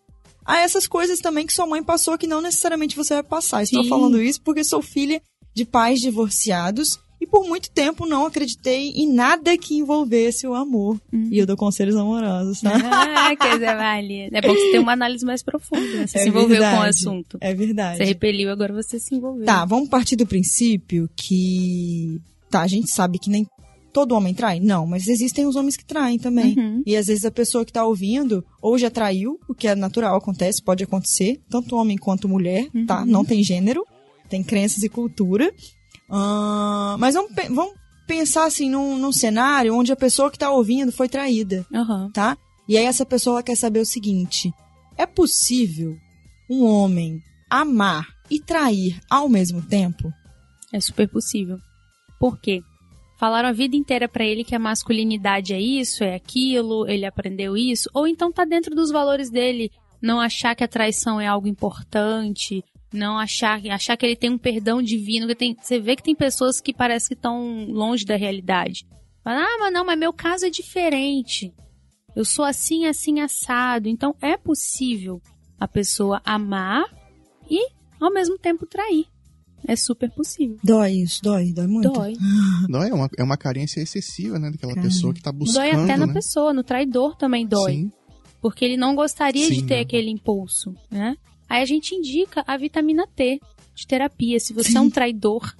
a 0.44 0.58
essas 0.58 0.86
coisas 0.86 1.20
também 1.20 1.46
que 1.46 1.52
sua 1.52 1.66
mãe 1.66 1.82
passou 1.82 2.18
que 2.18 2.26
não 2.26 2.40
necessariamente 2.40 2.96
você 2.96 3.14
vai 3.14 3.22
passar. 3.22 3.62
Estou 3.62 3.82
Sim. 3.82 3.88
falando 3.88 4.20
isso 4.20 4.42
porque 4.42 4.64
sou 4.64 4.82
filha 4.82 5.22
de 5.54 5.64
pais 5.64 6.00
divorciados 6.00 6.98
e 7.24 7.26
por 7.26 7.46
muito 7.48 7.70
tempo 7.70 8.06
não 8.06 8.26
acreditei 8.26 8.90
em 8.90 9.10
nada 9.10 9.56
que 9.56 9.74
envolvesse 9.76 10.46
o 10.46 10.54
amor. 10.54 11.00
Uhum. 11.10 11.28
E 11.32 11.38
eu 11.38 11.46
dou 11.46 11.56
conselhos 11.56 11.96
amorosos, 11.96 12.60
tá? 12.60 12.70
Ah, 13.24 13.34
coisa 13.36 13.74
válida. 13.74 14.36
É 14.36 14.42
bom 14.42 14.52
que 14.52 14.60
você 14.60 14.70
tenha 14.72 14.82
uma 14.82 14.92
análise 14.92 15.24
mais 15.24 15.42
profunda, 15.42 15.80
né? 15.96 16.06
Você 16.06 16.18
É 16.18 16.22
se 16.22 16.28
envolveu 16.28 16.58
com 16.58 16.62
o 16.66 16.70
verdade. 16.70 16.88
assunto. 16.90 17.38
É 17.40 17.54
verdade. 17.54 17.96
Você 17.96 18.04
repeliu, 18.04 18.50
agora 18.50 18.72
você 18.74 19.00
se 19.00 19.14
envolveu. 19.14 19.46
Tá, 19.46 19.64
vamos 19.64 19.88
partir 19.88 20.16
do 20.16 20.26
princípio 20.26 21.08
que. 21.16 22.20
Tá, 22.50 22.60
a 22.60 22.66
gente 22.66 22.90
sabe 22.90 23.18
que 23.18 23.30
nem 23.30 23.46
todo 23.94 24.14
homem 24.14 24.34
trai? 24.34 24.60
Não, 24.60 24.86
mas 24.86 25.08
existem 25.08 25.46
os 25.46 25.56
homens 25.56 25.76
que 25.76 25.84
traem 25.86 26.18
também. 26.18 26.54
Uhum. 26.58 26.82
E 26.84 26.94
às 26.96 27.06
vezes 27.06 27.24
a 27.24 27.30
pessoa 27.30 27.64
que 27.64 27.72
tá 27.72 27.84
ouvindo 27.86 28.44
ou 28.60 28.76
já 28.76 28.90
traiu, 28.90 29.40
o 29.48 29.54
que 29.54 29.66
é 29.66 29.74
natural, 29.74 30.16
acontece, 30.16 30.62
pode 30.62 30.84
acontecer, 30.84 31.40
tanto 31.48 31.76
homem 31.76 31.96
quanto 31.96 32.28
mulher, 32.28 32.66
tá? 32.86 33.00
Uhum. 33.00 33.06
Não 33.06 33.24
tem 33.24 33.42
gênero, 33.42 33.86
tem 34.28 34.42
crenças 34.42 34.82
e 34.82 34.88
cultura. 34.88 35.50
Ah, 36.16 36.96
mas 36.98 37.14
vamos, 37.14 37.32
vamos 37.50 37.74
pensar 38.06 38.46
assim 38.46 38.70
num, 38.70 38.96
num 38.96 39.10
cenário 39.10 39.74
onde 39.74 39.92
a 39.92 39.96
pessoa 39.96 40.30
que 40.30 40.38
tá 40.38 40.50
ouvindo 40.50 40.92
foi 40.92 41.08
traída 41.08 41.66
Aham. 41.74 42.10
tá? 42.12 42.38
E 42.68 42.78
aí 42.78 42.84
essa 42.84 43.04
pessoa 43.04 43.42
quer 43.42 43.56
saber 43.56 43.80
o 43.80 43.86
seguinte: 43.86 44.52
é 44.96 45.06
possível 45.06 45.96
um 46.48 46.64
homem 46.64 47.20
amar 47.50 48.06
e 48.30 48.38
trair 48.38 49.00
ao 49.10 49.28
mesmo 49.28 49.60
tempo? 49.60 50.12
É 50.72 50.78
super 50.78 51.08
possível. 51.08 51.58
Por 52.20 52.38
quê? 52.40 52.62
Falaram 53.18 53.48
a 53.48 53.52
vida 53.52 53.74
inteira 53.74 54.08
pra 54.08 54.24
ele 54.24 54.44
que 54.44 54.54
a 54.54 54.58
masculinidade 54.58 55.52
é 55.52 55.60
isso, 55.60 56.04
é 56.04 56.14
aquilo, 56.14 56.88
ele 56.88 57.06
aprendeu 57.06 57.56
isso, 57.56 57.88
ou 57.92 58.06
então 58.06 58.32
tá 58.32 58.44
dentro 58.44 58.74
dos 58.74 58.90
valores 58.90 59.30
dele, 59.30 59.70
não 60.02 60.20
achar 60.20 60.54
que 60.54 60.64
a 60.64 60.68
traição 60.68 61.20
é 61.20 61.26
algo 61.26 61.46
importante, 61.46 62.62
não 62.94 63.18
achar, 63.18 63.60
achar 63.66 63.96
que 63.96 64.06
ele 64.06 64.16
tem 64.16 64.30
um 64.30 64.38
perdão 64.38 64.80
divino, 64.80 65.26
que 65.26 65.34
tem, 65.34 65.56
você 65.60 65.78
vê 65.78 65.96
que 65.96 66.02
tem 66.02 66.14
pessoas 66.14 66.60
que 66.60 66.72
parece 66.72 67.08
que 67.08 67.14
estão 67.14 67.66
longe 67.66 68.04
da 68.04 68.16
realidade. 68.16 68.86
Fala, 69.22 69.40
ah, 69.40 69.58
mas 69.60 69.72
não, 69.72 69.84
mas 69.84 69.98
meu 69.98 70.12
caso 70.12 70.46
é 70.46 70.50
diferente. 70.50 71.52
Eu 72.14 72.24
sou 72.24 72.44
assim, 72.44 72.86
assim, 72.86 73.20
assado. 73.20 73.88
Então 73.88 74.14
é 74.20 74.36
possível 74.36 75.20
a 75.58 75.66
pessoa 75.66 76.20
amar 76.24 76.84
e 77.50 77.68
ao 78.00 78.12
mesmo 78.12 78.38
tempo 78.38 78.66
trair. 78.66 79.06
É 79.66 79.74
super 79.76 80.10
possível. 80.10 80.58
Dói 80.62 80.92
isso, 80.92 81.22
dói, 81.22 81.52
dói 81.52 81.66
muito. 81.66 81.90
Dói. 81.90 82.12
Não, 82.68 82.82
é 82.82 82.92
uma, 82.92 83.08
é 83.16 83.22
uma 83.22 83.36
carência 83.36 83.80
excessiva, 83.80 84.38
né? 84.38 84.50
Daquela 84.50 84.74
Cara. 84.74 84.86
pessoa 84.86 85.14
que 85.14 85.22
tá 85.22 85.32
buscando, 85.32 85.62
Dói 85.62 85.70
até 85.70 85.96
na 85.96 86.06
né? 86.06 86.12
pessoa, 86.12 86.52
no 86.52 86.62
traidor 86.62 87.16
também 87.16 87.46
dói. 87.46 87.72
Sim. 87.72 87.92
Porque 88.42 88.62
ele 88.62 88.76
não 88.76 88.94
gostaria 88.94 89.48
de 89.48 89.60
Sim, 89.60 89.66
ter 89.66 89.76
né? 89.76 89.80
aquele 89.80 90.10
impulso, 90.10 90.74
né? 90.90 91.16
Aí 91.48 91.62
a 91.62 91.64
gente 91.66 91.94
indica 91.94 92.42
a 92.46 92.56
vitamina 92.56 93.06
T 93.06 93.40
de 93.74 93.86
terapia. 93.86 94.38
Se 94.40 94.52
você 94.52 94.76
é 94.76 94.80
um 94.80 94.90
traidor, 94.90 95.52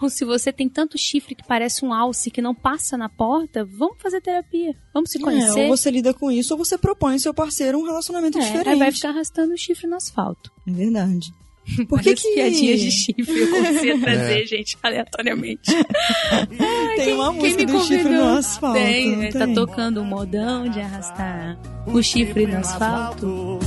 ou 0.00 0.08
se 0.10 0.24
você 0.24 0.52
tem 0.52 0.68
tanto 0.68 0.98
chifre 0.98 1.34
que 1.34 1.42
parece 1.46 1.84
um 1.84 1.92
alce 1.92 2.30
que 2.30 2.42
não 2.42 2.54
passa 2.54 2.96
na 2.98 3.08
porta, 3.08 3.64
vamos 3.64 3.96
fazer 4.00 4.20
terapia. 4.20 4.74
Vamos 4.92 5.10
se 5.10 5.18
É, 5.18 5.20
conhecer. 5.22 5.60
ou 5.62 5.68
você 5.76 5.90
lida 5.90 6.12
com 6.12 6.30
isso, 6.30 6.52
ou 6.54 6.58
você 6.58 6.76
propõe 6.76 7.14
ao 7.14 7.18
seu 7.18 7.32
parceiro 7.34 7.78
um 7.78 7.84
relacionamento 7.84 8.38
É, 8.38 8.42
diferente. 8.42 8.68
aí 8.68 8.78
vai 8.78 8.92
ficar 8.92 9.08
arrastando 9.10 9.54
o 9.54 9.58
chifre 9.58 9.86
no 9.86 9.96
asfalto. 9.96 10.50
É 10.68 10.70
verdade. 10.70 11.32
Por 11.88 12.00
que 12.00 12.14
que... 12.14 12.34
piadinhas 12.34 12.80
de 12.80 12.90
chifre 12.92 13.40
eu 13.40 13.50
comecei 13.50 13.92
a 13.92 13.98
trazer, 14.00 14.42
É. 14.42 14.46
gente, 14.46 14.78
aleatoriamente. 14.82 15.70
Tem 16.96 17.14
uma 17.14 17.32
Quem 17.32 17.40
música 17.40 17.66
me 17.66 17.72
do 17.72 17.80
chifre 17.84 18.08
no 18.10 18.24
asfalto. 18.36 18.78
Tem, 18.78 19.16
né? 19.16 19.32
tá 19.32 19.46
tem? 19.46 19.54
tocando 19.54 20.00
o 20.00 20.04
modão 20.04 20.68
de 20.68 20.78
arrastar 20.80 21.58
o 21.86 22.02
chifre 22.02 22.46
no 22.46 22.58
asfalto. 22.58 23.58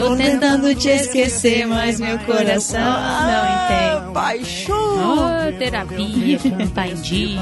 Tô 0.00 0.16
tentando 0.16 0.74
te 0.74 0.88
esquecer, 0.88 1.66
mas 1.66 2.00
meu 2.00 2.18
coração 2.20 2.80
não 2.80 4.00
entende. 4.00 4.14
Paixão! 4.14 4.74
Oh, 4.74 5.58
terapia, 5.58 6.38
tá 6.74 6.88
em 6.88 6.94
dia. 6.94 7.38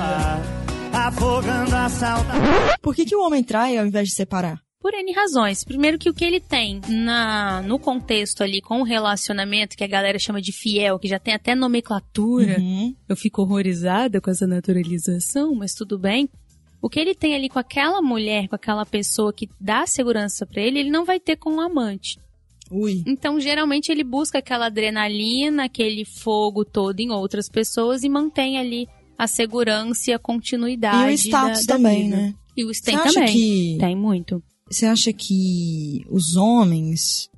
afogando 0.92 1.74
a 1.76 1.88
saudade. 1.88 2.40
Por 2.82 2.96
que, 2.96 3.04
que 3.04 3.14
o 3.14 3.24
homem 3.24 3.44
trai 3.44 3.76
ao 3.76 3.86
invés 3.86 4.08
de 4.08 4.14
separar? 4.14 4.60
Por 4.80 4.92
N 4.92 5.12
razões. 5.12 5.62
Primeiro 5.62 5.98
que 5.98 6.10
o 6.10 6.14
que 6.14 6.24
ele 6.24 6.40
tem 6.40 6.80
na, 6.88 7.62
no 7.62 7.78
contexto 7.78 8.42
ali 8.42 8.60
com 8.60 8.80
o 8.80 8.84
relacionamento, 8.84 9.76
que 9.76 9.84
a 9.84 9.88
galera 9.88 10.18
chama 10.18 10.40
de 10.40 10.50
fiel, 10.50 10.98
que 10.98 11.06
já 11.06 11.18
tem 11.20 11.34
até 11.34 11.54
nomenclatura. 11.54 12.58
Uhum. 12.58 12.92
Eu 13.08 13.16
fico 13.16 13.42
horrorizada 13.42 14.20
com 14.20 14.30
essa 14.30 14.48
naturalização, 14.48 15.54
mas 15.54 15.74
tudo 15.74 15.96
bem. 15.96 16.28
O 16.82 16.88
que 16.88 16.98
ele 16.98 17.14
tem 17.14 17.36
ali 17.36 17.48
com 17.48 17.58
aquela 17.60 18.02
mulher, 18.02 18.48
com 18.48 18.56
aquela 18.56 18.84
pessoa 18.84 19.32
que 19.32 19.48
dá 19.60 19.86
segurança 19.86 20.44
pra 20.44 20.60
ele, 20.60 20.80
ele 20.80 20.90
não 20.90 21.04
vai 21.04 21.20
ter 21.20 21.36
com 21.36 21.50
um 21.50 21.60
amante. 21.60 22.18
Ui. 22.70 23.02
Então, 23.06 23.40
geralmente, 23.40 23.90
ele 23.90 24.04
busca 24.04 24.38
aquela 24.38 24.66
adrenalina, 24.66 25.64
aquele 25.64 26.04
fogo 26.04 26.64
todo 26.64 27.00
em 27.00 27.10
outras 27.10 27.48
pessoas 27.48 28.02
e 28.02 28.08
mantém 28.08 28.58
ali 28.58 28.86
a 29.18 29.26
segurança 29.26 30.10
e 30.10 30.14
a 30.14 30.18
continuidade. 30.18 31.10
E 31.10 31.14
o 31.14 31.14
status 31.14 31.66
da, 31.66 31.74
da 31.74 31.78
também, 31.78 32.04
vida. 32.04 32.16
né? 32.16 32.34
E 32.56 32.64
o 32.64 32.70
tem 32.82 32.94
acha 32.96 33.14
também. 33.14 33.32
que 33.32 33.76
Tem 33.80 33.96
muito. 33.96 34.42
você 34.70 34.86
acha 34.86 35.12
que 35.12 36.04
os 36.10 36.36
homens, 36.36 37.28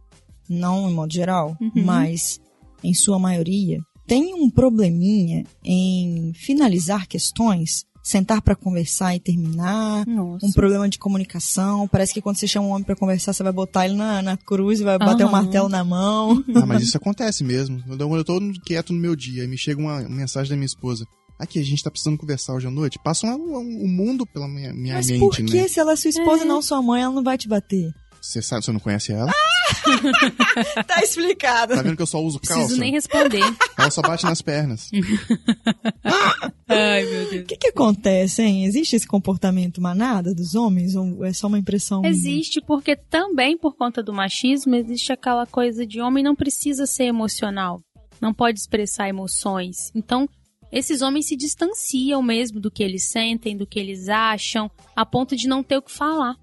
não 0.48 0.90
em 0.90 0.94
modo 0.94 1.12
geral, 1.12 1.56
Uhum. 1.60 1.70
mas 1.84 2.40
em 2.82 2.92
sua 2.94 3.18
maioria, 3.18 3.78
têm 4.06 4.34
um 4.34 4.50
probleminha 4.50 5.44
em 5.64 6.32
finalizar 6.34 7.06
questões, 7.06 7.84
sentar 8.02 8.40
pra 8.42 8.54
conversar 8.56 9.14
e 9.14 9.20
terminar? 9.20 10.06
Nossa. 10.06 10.46
Um 10.46 10.52
problema 10.52 10.88
de 10.88 10.98
comunicação. 10.98 11.86
Parece 11.88 12.14
que 12.14 12.20
quando 12.22 12.36
você 12.36 12.46
chama 12.46 12.66
um 12.66 12.70
homem 12.70 12.84
pra 12.84 12.96
conversar, 12.96 13.32
você 13.32 13.42
vai 13.42 13.52
botar 13.52 13.84
ele 13.86 13.94
na, 13.94 14.22
na 14.22 14.36
cruz 14.36 14.80
e 14.80 14.84
vai 14.84 14.98
bater 14.98 15.24
o 15.24 15.26
Aham. 15.28 15.32
martelo 15.32 15.68
na 15.68 15.84
mão. 15.84 16.42
Ah, 16.56 16.66
mas 16.66 16.82
isso 16.82 16.96
acontece 16.96 17.42
mesmo. 17.44 17.82
Quando 17.86 18.16
eu 18.16 18.24
tô 18.24 18.40
quieto 18.64 18.92
no 18.92 18.98
meu 18.98 19.14
dia 19.16 19.44
e 19.44 19.46
me 19.48 19.56
chega 19.58 19.80
uma 19.80 20.00
mensagem 20.08 20.50
da 20.50 20.56
minha 20.56 20.66
esposa. 20.66 21.04
Aqui, 21.38 21.58
a 21.58 21.64
gente 21.64 21.82
tá 21.82 21.90
precisando 21.90 22.18
conversar 22.18 22.52
hoje 22.54 22.66
à 22.66 22.70
noite. 22.70 22.98
Passa 23.02 23.26
um, 23.26 23.56
um- 23.56 23.84
um 23.84 23.88
mundo 23.88 24.26
pela 24.26 24.46
minha, 24.46 24.74
minha 24.74 24.94
Mas 24.96 25.06
mente, 25.06 25.20
por 25.20 25.34
que, 25.34 25.42
né? 25.42 25.68
se 25.68 25.80
ela 25.80 25.92
é 25.92 25.96
sua 25.96 26.10
esposa 26.10 26.42
É. 26.42 26.44
e 26.44 26.48
não 26.48 26.60
sua 26.60 26.82
mãe, 26.82 27.02
ela 27.02 27.14
não 27.14 27.24
vai 27.24 27.38
te 27.38 27.48
bater? 27.48 27.90
Você 28.20 28.42
sabe, 28.42 28.64
você 28.64 28.72
não 28.72 28.80
conhece 28.80 29.12
ela? 29.12 29.32
tá 30.86 31.00
explicado. 31.02 31.74
Tá 31.74 31.82
vendo 31.82 31.96
que 31.96 32.02
eu 32.02 32.06
só 32.06 32.22
uso 32.22 32.38
calça? 32.38 32.60
Preciso 32.60 32.80
nem 32.80 32.92
responder. 32.92 33.42
Ela 33.78 33.90
só 33.90 34.02
bate 34.02 34.24
nas 34.24 34.42
pernas. 34.42 34.90
Ai, 36.68 37.04
meu 37.04 37.30
Deus. 37.30 37.42
O 37.42 37.46
que 37.46 37.56
que 37.56 37.68
acontece, 37.68 38.42
hein? 38.42 38.64
Existe 38.64 38.96
esse 38.96 39.06
comportamento 39.06 39.80
manada 39.80 40.34
dos 40.34 40.54
homens 40.54 40.94
ou 40.94 41.24
é 41.24 41.32
só 41.32 41.46
uma 41.46 41.58
impressão? 41.58 42.04
Existe 42.04 42.60
porque 42.60 42.94
também 42.94 43.56
por 43.56 43.74
conta 43.76 44.02
do 44.02 44.12
machismo 44.12 44.74
existe 44.74 45.12
aquela 45.12 45.46
coisa 45.46 45.86
de 45.86 46.00
homem 46.00 46.22
não 46.22 46.36
precisa 46.36 46.86
ser 46.86 47.04
emocional, 47.04 47.80
não 48.20 48.34
pode 48.34 48.58
expressar 48.58 49.08
emoções. 49.08 49.90
Então, 49.94 50.28
esses 50.70 51.02
homens 51.02 51.26
se 51.26 51.36
distanciam 51.36 52.22
mesmo 52.22 52.60
do 52.60 52.70
que 52.70 52.82
eles 52.82 53.08
sentem, 53.08 53.56
do 53.56 53.66
que 53.66 53.78
eles 53.78 54.08
acham, 54.08 54.70
a 54.94 55.04
ponto 55.04 55.34
de 55.34 55.48
não 55.48 55.62
ter 55.62 55.78
o 55.78 55.82
que 55.82 55.90
falar. 55.90 56.36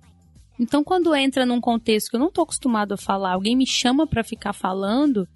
Então, 0.59 0.83
quando 0.83 1.15
entra 1.15 1.45
num 1.45 1.61
contexto 1.61 2.09
que 2.09 2.15
eu 2.15 2.19
não 2.19 2.31
tô 2.31 2.41
acostumado 2.41 2.93
a 2.93 2.97
falar, 2.97 3.33
alguém 3.33 3.55
me 3.55 3.67
chama 3.67 4.07
pra 4.07 4.23
ficar 4.23 4.53
falando, 4.53 5.27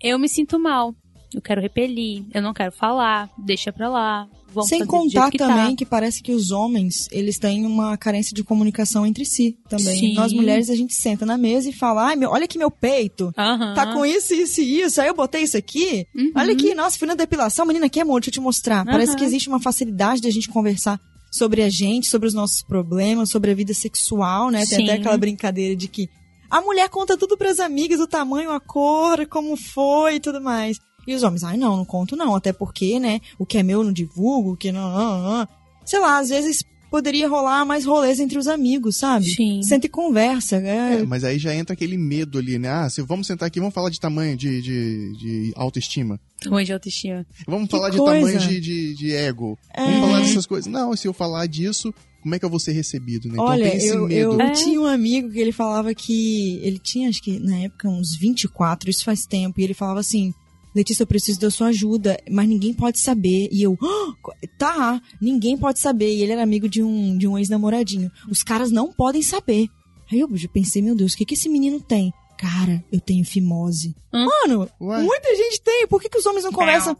eu 0.00 0.18
me 0.18 0.28
sinto 0.28 0.58
mal. 0.58 0.94
Eu 1.32 1.40
quero 1.40 1.60
repelir, 1.60 2.24
eu 2.34 2.42
não 2.42 2.52
quero 2.52 2.72
falar, 2.72 3.30
deixa 3.38 3.72
pra 3.72 3.88
lá. 3.88 4.28
Vamos 4.52 4.68
Sem 4.68 4.84
contar 4.84 5.30
que 5.30 5.38
também 5.38 5.70
tá. 5.70 5.76
que 5.76 5.86
parece 5.86 6.20
que 6.24 6.32
os 6.32 6.50
homens, 6.50 7.06
eles 7.12 7.38
têm 7.38 7.64
uma 7.64 7.96
carência 7.96 8.34
de 8.34 8.42
comunicação 8.42 9.06
entre 9.06 9.24
si 9.24 9.56
também. 9.68 10.00
Sim. 10.00 10.14
Nós 10.14 10.32
mulheres, 10.32 10.68
a 10.68 10.74
gente 10.74 10.92
senta 10.92 11.24
na 11.24 11.38
mesa 11.38 11.68
e 11.68 11.72
fala, 11.72 12.08
ai, 12.08 12.16
meu, 12.16 12.30
olha 12.30 12.46
aqui 12.46 12.58
meu 12.58 12.70
peito. 12.70 13.32
Aham. 13.38 13.74
Tá 13.74 13.92
com 13.92 14.04
isso, 14.04 14.34
isso 14.34 14.60
e 14.60 14.80
isso. 14.80 15.00
Aí 15.00 15.06
eu 15.06 15.14
botei 15.14 15.42
isso 15.42 15.56
aqui. 15.56 16.04
Uhum. 16.16 16.32
Olha 16.34 16.52
aqui, 16.52 16.74
nossa, 16.74 16.98
fui 16.98 17.06
na 17.06 17.14
depilação. 17.14 17.64
Menina, 17.64 17.86
aqui, 17.86 18.00
amor, 18.00 18.20
deixa 18.20 18.30
eu 18.30 18.34
te 18.34 18.40
mostrar. 18.40 18.84
Parece 18.84 19.14
que 19.14 19.22
existe 19.22 19.48
uma 19.48 19.60
facilidade 19.60 20.20
da 20.20 20.30
gente 20.30 20.48
conversar 20.48 21.00
sobre 21.30 21.62
a 21.62 21.68
gente, 21.68 22.08
sobre 22.08 22.26
os 22.26 22.34
nossos 22.34 22.62
problemas, 22.62 23.30
sobre 23.30 23.50
a 23.50 23.54
vida 23.54 23.72
sexual, 23.72 24.50
né? 24.50 24.66
Tem 24.66 24.78
Sim. 24.78 24.84
até 24.84 24.94
aquela 24.94 25.16
brincadeira 25.16 25.76
de 25.76 25.86
que 25.86 26.10
a 26.50 26.60
mulher 26.60 26.88
conta 26.88 27.16
tudo 27.16 27.36
pras 27.36 27.60
amigas, 27.60 28.00
o 28.00 28.08
tamanho, 28.08 28.50
a 28.50 28.58
cor, 28.58 29.24
como 29.26 29.56
foi 29.56 30.16
e 30.16 30.20
tudo 30.20 30.40
mais. 30.40 30.80
E 31.06 31.14
os 31.14 31.22
homens, 31.22 31.44
ai 31.44 31.56
não, 31.56 31.76
não 31.76 31.84
conto 31.84 32.16
não, 32.16 32.34
até 32.34 32.52
porque, 32.52 32.98
né, 32.98 33.20
o 33.38 33.46
que 33.46 33.58
é 33.58 33.62
meu 33.62 33.80
eu 33.80 33.84
não 33.84 33.92
divulgo, 33.92 34.52
o 34.52 34.56
que 34.56 34.72
não, 34.72 34.90
não, 34.92 35.22
não. 35.22 35.48
Sei 35.84 35.98
lá, 35.98 36.18
às 36.18 36.28
vezes 36.28 36.64
poderia 36.90 37.28
rolar 37.28 37.64
mais 37.64 37.84
rolês 37.84 38.18
entre 38.20 38.38
os 38.38 38.46
amigos, 38.48 38.96
sabe? 38.96 39.26
Sim. 39.34 39.62
Senta 39.62 39.86
e 39.86 39.88
conversa. 39.88 40.56
É, 40.56 41.00
É, 41.00 41.02
mas 41.04 41.22
aí 41.24 41.38
já 41.38 41.54
entra 41.54 41.72
aquele 41.74 41.96
medo 41.96 42.38
ali, 42.38 42.58
né? 42.58 42.68
Ah, 42.68 42.90
se 42.90 43.00
vamos 43.02 43.26
sentar 43.26 43.46
aqui, 43.46 43.60
vamos 43.60 43.74
falar 43.74 43.90
de 43.90 44.00
tamanho 44.00 44.36
de, 44.36 44.60
de, 44.60 45.12
de 45.16 45.52
autoestima. 45.56 46.18
Tamanho 46.42 46.66
de 46.66 46.72
autoestima. 46.72 47.24
Vamos 47.46 47.68
Que 47.68 47.76
falar 47.76 47.90
de 47.90 47.96
coisa. 47.98 48.14
tamanho 48.14 48.38
de, 48.40 48.60
de, 48.60 48.94
de 48.94 49.12
ego. 49.12 49.58
É. 49.74 49.84
Vamos 49.84 50.00
falar 50.00 50.20
dessas 50.20 50.46
coisas. 50.46 50.70
Não, 50.72 50.96
se 50.96 51.06
eu 51.06 51.12
falar 51.12 51.46
disso, 51.46 51.94
como 52.22 52.34
é 52.34 52.38
que 52.38 52.44
eu 52.44 52.50
vou 52.50 52.58
ser 52.60 52.72
recebido, 52.72 53.28
né? 53.28 53.34
Então 53.34 53.44
Olha, 53.46 53.68
tem 53.68 53.76
esse 53.78 53.88
eu, 53.88 54.06
medo. 54.08 54.32
eu 54.32 54.40
É. 54.40 54.50
tinha 54.52 54.80
um 54.80 54.86
amigo 54.86 55.30
que 55.30 55.38
ele 55.38 55.52
falava 55.52 55.94
que. 55.94 56.58
Ele 56.62 56.78
tinha, 56.78 57.08
acho 57.08 57.22
que 57.22 57.38
na 57.38 57.56
época, 57.60 57.88
uns 57.88 58.16
24, 58.16 58.90
isso 58.90 59.04
faz 59.04 59.24
tempo, 59.26 59.60
e 59.60 59.64
ele 59.64 59.74
falava 59.74 60.00
assim: 60.00 60.32
Letícia, 60.74 61.02
eu 61.02 61.06
preciso 61.06 61.40
da 61.40 61.50
sua 61.50 61.68
ajuda, 61.68 62.18
mas 62.30 62.48
ninguém 62.48 62.72
pode 62.72 62.98
saber. 63.00 63.48
E 63.50 63.62
eu, 63.62 63.76
"Ah, 63.82 64.12
tá, 64.58 65.02
ninguém 65.20 65.56
pode 65.56 65.78
saber. 65.80 66.14
E 66.14 66.22
ele 66.22 66.32
era 66.32 66.42
amigo 66.42 66.68
de 66.68 66.82
um, 66.82 67.16
de 67.18 67.26
um 67.26 67.36
ex-namoradinho. 67.38 68.10
Os 68.30 68.42
caras 68.42 68.70
não 68.70 68.92
podem 68.92 69.22
saber. 69.22 69.66
Aí 70.10 70.20
eu 70.20 70.28
já 70.36 70.48
pensei, 70.48 70.80
meu 70.82 70.94
Deus, 70.94 71.12
o 71.12 71.16
que, 71.16 71.24
que 71.24 71.34
esse 71.34 71.48
menino 71.48 71.80
tem? 71.80 72.12
Cara, 72.38 72.82
eu 72.90 73.00
tenho 73.00 73.24
fimose. 73.24 73.94
Hum? 74.14 74.24
Mano, 74.26 74.68
Ué? 74.80 75.02
muita 75.02 75.34
gente 75.36 75.60
tem. 75.60 75.86
Por 75.86 76.00
que, 76.00 76.08
que 76.08 76.18
os 76.18 76.24
homens 76.26 76.44
não 76.44 76.52
conversam? 76.52 76.96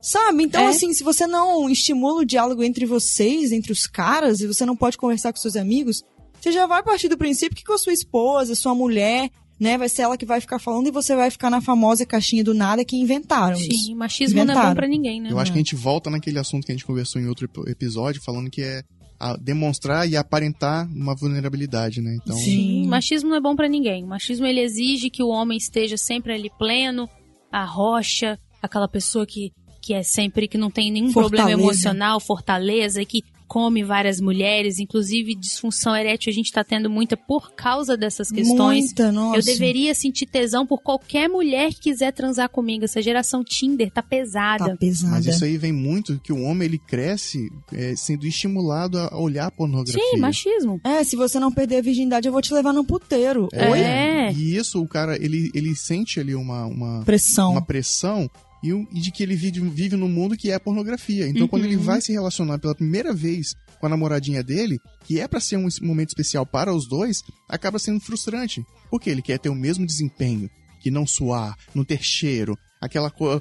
Sabe? 0.00 0.44
Então, 0.44 0.62
É. 0.62 0.66
assim, 0.68 0.92
se 0.94 1.02
você 1.02 1.26
não 1.26 1.68
estimula 1.68 2.20
o 2.20 2.24
diálogo 2.24 2.62
entre 2.62 2.86
vocês, 2.86 3.50
entre 3.52 3.72
os 3.72 3.86
caras, 3.86 4.40
e 4.40 4.46
você 4.46 4.64
não 4.64 4.76
pode 4.76 4.96
conversar 4.96 5.32
com 5.32 5.40
seus 5.40 5.56
amigos, 5.56 6.04
você 6.40 6.52
já 6.52 6.66
vai 6.66 6.82
partir 6.82 7.08
do 7.08 7.18
princípio 7.18 7.56
que 7.56 7.64
com 7.64 7.72
a 7.72 7.78
sua 7.78 7.92
esposa, 7.92 8.54
sua 8.54 8.74
mulher, 8.74 9.28
né, 9.60 9.76
vai 9.78 9.88
ser 9.88 10.02
ela 10.02 10.16
que 10.16 10.24
vai 10.26 10.40
ficar 10.40 10.58
falando 10.58 10.86
e 10.86 10.90
você 10.90 11.14
vai 11.16 11.30
ficar 11.30 11.50
na 11.50 11.60
famosa 11.60 12.04
caixinha 12.06 12.44
do 12.44 12.54
nada 12.54 12.84
que 12.84 12.96
inventaram 12.96 13.56
Sim, 13.56 13.68
isso. 13.68 13.96
machismo 13.96 14.36
não 14.36 14.42
é 14.42 14.44
Inventaram. 14.44 14.68
bom 14.70 14.74
pra 14.76 14.86
ninguém, 14.88 15.20
né? 15.20 15.30
Eu 15.32 15.38
acho 15.38 15.50
que 15.52 15.58
a 15.58 15.60
gente 15.60 15.74
volta 15.74 16.08
naquele 16.10 16.38
assunto 16.38 16.64
que 16.64 16.72
a 16.72 16.74
gente 16.74 16.84
conversou 16.86 17.20
em 17.20 17.26
outro 17.26 17.46
ep- 17.46 17.68
episódio, 17.70 18.22
falando 18.22 18.50
que 18.50 18.62
é 18.62 18.82
a 19.20 19.36
demonstrar 19.36 20.08
e 20.08 20.16
aparentar 20.16 20.88
uma 20.94 21.12
vulnerabilidade, 21.14 22.00
né? 22.00 22.16
Então, 22.22 22.36
Sim. 22.36 22.86
Machismo 22.86 23.28
não 23.30 23.36
é 23.36 23.40
bom 23.40 23.56
pra 23.56 23.68
ninguém. 23.68 24.04
Machismo 24.06 24.46
ele 24.46 24.60
exige 24.60 25.10
que 25.10 25.22
o 25.24 25.28
homem 25.28 25.58
esteja 25.58 25.96
sempre 25.96 26.32
ali 26.32 26.48
pleno, 26.56 27.08
a 27.50 27.64
rocha, 27.64 28.38
aquela 28.62 28.86
pessoa 28.86 29.26
que, 29.26 29.50
que 29.82 29.92
é 29.92 30.04
sempre 30.04 30.46
que 30.46 30.56
não 30.56 30.70
tem 30.70 30.92
nenhum 30.92 31.12
problema 31.12 31.48
Fortaleza. 31.48 31.62
emocional, 31.68 32.20
fortaleza, 32.20 33.04
que 33.04 33.24
come 33.48 33.82
várias 33.82 34.20
mulheres, 34.20 34.78
inclusive 34.78 35.34
disfunção 35.34 35.96
erétil 35.96 36.30
a 36.30 36.34
gente 36.34 36.52
tá 36.52 36.62
tendo 36.62 36.90
muita 36.90 37.16
por 37.16 37.52
causa 37.52 37.96
dessas 37.96 38.30
questões. 38.30 38.86
Muita, 38.86 39.10
nossa. 39.10 39.38
Eu 39.38 39.42
deveria 39.42 39.94
sentir 39.94 40.26
tesão 40.26 40.66
por 40.66 40.82
qualquer 40.82 41.28
mulher 41.28 41.70
que 41.70 41.80
quiser 41.80 42.12
transar 42.12 42.48
comigo. 42.50 42.84
Essa 42.84 43.00
geração 43.00 43.42
Tinder 43.42 43.90
tá 43.90 44.02
pesada. 44.02 44.70
Tá 44.70 44.76
pesada. 44.76 45.12
mas 45.12 45.26
isso 45.26 45.44
aí 45.44 45.56
vem 45.56 45.72
muito 45.72 46.20
que 46.20 46.32
o 46.32 46.42
homem 46.42 46.66
ele 46.66 46.78
cresce 46.78 47.50
é, 47.72 47.96
sendo 47.96 48.26
estimulado 48.26 48.98
a 48.98 49.18
olhar 49.18 49.46
a 49.46 49.50
pornografia. 49.50 50.02
Sim, 50.10 50.18
machismo. 50.18 50.80
É, 50.84 51.02
se 51.02 51.16
você 51.16 51.40
não 51.40 51.50
perder 51.50 51.78
a 51.78 51.82
virgindade, 51.82 52.28
eu 52.28 52.32
vou 52.32 52.42
te 52.42 52.52
levar 52.52 52.72
num 52.72 52.84
puteiro. 52.84 53.48
É, 53.52 53.70
Oi? 53.70 53.80
É. 53.80 54.32
E 54.32 54.56
isso, 54.56 54.82
o 54.82 54.86
cara, 54.86 55.16
ele, 55.16 55.50
ele 55.54 55.74
sente 55.74 56.20
ali 56.20 56.34
uma, 56.34 56.66
uma, 56.66 57.02
Pressão. 57.04 57.52
uma 57.52 57.62
pressão 57.62 58.30
e, 58.62 58.70
e 58.70 59.00
de 59.00 59.10
que 59.12 59.22
ele 59.22 59.36
vive, 59.36 59.60
vive 59.60 59.96
num 59.96 60.08
mundo 60.08 60.36
que 60.36 60.50
é 60.50 60.54
a 60.54 60.60
pornografia. 60.60 61.28
Então, 61.28 61.42
Uhum. 61.42 61.48
quando 61.48 61.64
ele 61.64 61.76
vai 61.76 62.00
se 62.00 62.12
relacionar 62.12 62.58
pela 62.58 62.74
primeira 62.74 63.14
vez 63.14 63.54
com 63.80 63.86
a 63.86 63.88
namoradinha 63.88 64.42
dele, 64.42 64.78
que 65.04 65.20
é 65.20 65.28
pra 65.28 65.38
ser 65.40 65.56
um 65.56 65.68
momento 65.82 66.08
especial 66.08 66.44
para 66.44 66.74
os 66.74 66.88
dois, 66.88 67.22
acaba 67.48 67.78
sendo 67.78 68.00
frustrante. 68.00 68.62
Porque 68.90 69.08
ele 69.10 69.22
quer 69.22 69.38
ter 69.38 69.48
o 69.48 69.54
mesmo 69.54 69.86
desempenho, 69.86 70.50
que 70.80 70.90
não 70.90 71.06
suar, 71.06 71.56
não 71.74 71.84
ter 71.84 72.02
cheiro, 72.02 72.56
aquela 72.80 73.10
co- 73.10 73.40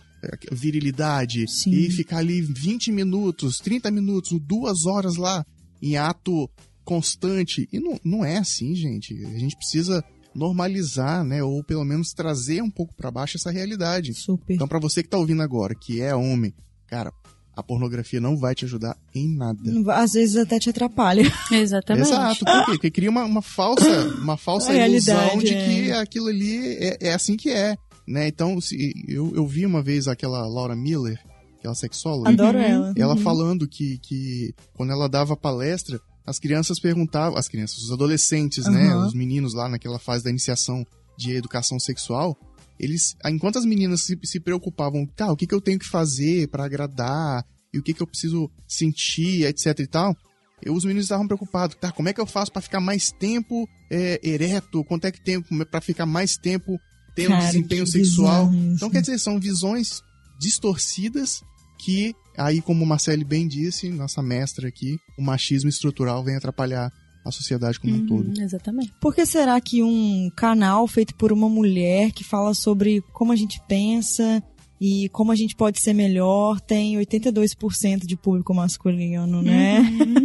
virilidade, 0.52 1.46
Sim. 1.48 1.72
e 1.72 1.90
ficar 1.90 2.18
ali 2.18 2.42
20 2.42 2.92
minutos, 2.92 3.58
30 3.60 3.90
minutos, 3.92 4.38
duas 4.42 4.86
horas 4.86 5.16
lá, 5.16 5.46
em 5.82 5.96
ato 5.98 6.50
constante. 6.84 7.68
E 7.72 7.80
não, 7.80 8.00
não 8.04 8.26
é 8.26 8.38
assim, 8.38 8.74
gente. 8.76 9.14
A 9.26 9.38
gente 9.38 9.56
precisa 9.56 10.04
normalizar, 10.38 11.24
né? 11.24 11.44
Ou 11.44 11.64
pelo 11.64 11.84
menos 11.84 12.14
trazer 12.14 12.62
um 12.62 12.70
pouco 12.70 12.96
pra 12.96 13.12
baixo 13.12 13.38
essa 13.38 13.52
realidade. 13.52 14.14
Super. 14.14 14.54
Então, 14.54 14.68
pra 14.68 14.80
você 14.80 15.02
que 15.04 15.10
tá 15.10 15.18
ouvindo 15.18 15.42
agora, 15.42 15.74
que 15.76 16.00
é 16.02 16.16
homem, 16.16 16.54
cara, 16.88 17.12
a 17.56 17.64
pornografia 17.64 18.22
não 18.22 18.38
vai 18.38 18.54
te 18.54 18.66
ajudar 18.66 18.96
em 19.16 19.28
nada. 19.36 19.60
Às 19.96 20.14
vezes 20.14 20.36
até 20.38 20.60
te 20.60 20.70
atrapalha. 20.70 21.24
Exatamente. 21.52 22.08
Exato, 22.08 22.46
por 22.46 22.66
quê? 22.66 22.72
Porque 22.74 22.92
cria 22.92 23.10
uma, 23.10 23.24
uma 23.24 23.42
falsa, 23.42 24.08
uma 24.22 24.38
falsa 24.38 24.72
ilusão 24.74 25.16
realidade, 25.18 25.46
de 25.46 25.54
é. 25.56 25.66
que 25.66 25.92
aquilo 25.92 26.28
ali 26.28 26.76
é, 26.78 26.98
é 27.02 27.14
assim 27.14 27.36
que 27.36 27.50
é, 27.50 27.76
né? 28.08 28.28
Então, 28.28 28.62
se, 28.62 28.94
eu, 29.08 29.34
eu 29.36 29.46
vi 29.48 29.66
uma 29.66 29.82
vez 29.82 30.08
aquela 30.08 30.46
Laura 30.48 30.76
Miller, 30.76 31.20
aquela 31.58 31.74
sexóloga, 31.76 32.30
Adoro 32.30 32.58
Uhum. 32.60 32.64
ela. 32.64 32.94
ela 32.96 33.16
Uhum. 33.16 33.22
falando 33.22 33.68
que, 33.68 33.98
que 33.98 34.54
quando 34.76 34.92
ela 34.92 35.10
dava 35.10 35.36
palestra, 35.36 36.00
as 36.28 36.38
crianças 36.38 36.78
perguntavam, 36.78 37.40
as 37.40 37.48
crianças, 37.48 37.78
os 37.78 37.92
adolescentes, 37.92 38.66
né? 38.66 38.90
Aham. 38.90 39.08
Os 39.08 39.14
meninos 39.14 39.54
lá 39.54 39.70
naquela 39.70 39.98
fase 39.98 40.26
da 40.26 40.30
iniciação 40.30 40.86
de 41.18 41.32
educação 41.32 41.80
sexual, 41.80 42.38
eles, 42.78 43.16
enquanto 43.26 43.58
as 43.58 43.66
meninas 43.66 44.02
se, 44.02 44.20
se 44.24 44.40
preocupavam, 44.40 45.06
tá, 45.06 45.32
o 45.32 45.38
que, 45.38 45.48
que 45.48 45.56
eu 45.56 45.62
tenho 45.62 45.80
que 45.80 45.88
fazer 45.88 46.50
pra 46.50 46.66
agradar, 46.66 47.46
e 47.74 47.80
o 47.80 47.84
que, 47.84 47.94
que 47.94 48.04
eu 48.04 48.08
preciso 48.08 48.52
sentir, 48.68 49.46
etc 49.46 49.80
e 49.80 49.88
tal, 49.88 50.16
e 50.64 50.70
os 50.70 50.84
meninos 50.84 51.06
estavam 51.06 51.26
preocupados, 51.26 51.78
tá, 51.80 51.92
como 51.92 52.10
é 52.10 52.14
que 52.14 52.20
eu 52.20 52.26
faço 52.26 52.52
pra 52.52 52.62
ficar 52.62 52.82
mais 52.82 53.10
tempo 53.12 53.68
é, 53.90 54.20
ereto, 54.22 54.84
quanto 54.84 55.06
é 55.06 55.12
que 55.12 55.24
tempo 55.24 55.48
pra 55.68 55.80
ficar 55.80 56.06
mais 56.06 56.36
tempo 56.36 56.78
tendo 57.16 57.38
desempenho 57.38 57.88
sexual. 57.88 58.52
Então, 58.54 58.92
quer 58.92 59.02
dizer, 59.02 59.18
são 59.18 59.40
visões 59.40 60.04
distorcidas 60.40 61.42
que 61.80 62.14
aí, 62.38 62.62
como 62.62 62.84
o 62.84 62.88
Marcele 62.88 63.24
bem 63.24 63.48
disse, 63.48 63.90
nossa 63.90 64.22
mestra 64.22 64.68
aqui, 64.68 64.98
o 65.18 65.22
machismo 65.22 65.70
estrutural 65.70 66.24
vem 66.24 66.36
atrapalhar 66.36 66.92
a 67.26 67.32
sociedade 67.32 67.80
como 67.80 67.96
um 67.96 68.06
todo. 68.06 68.28
Uhum, 68.28 68.44
exatamente. 68.44 68.94
Por 69.02 69.14
que 69.14 69.26
será 69.26 69.60
que 69.60 69.84
um 69.84 70.32
canal 70.36 70.88
feito 70.88 71.14
por 71.16 71.32
uma 71.32 71.50
mulher 71.50 72.12
que 72.12 72.24
fala 72.24 72.54
sobre 72.54 73.02
como 73.14 73.32
a 73.32 73.36
gente 73.36 73.62
pensa 73.68 74.42
e 74.80 75.10
como 75.10 75.32
a 75.32 75.36
gente 75.36 75.56
pode 75.56 75.82
ser 75.82 75.94
melhor 75.94 76.62
tem 76.62 76.96
82% 76.98 78.06
de 78.06 78.16
público 78.16 78.54
masculino, 78.54 79.42
né? 79.42 79.82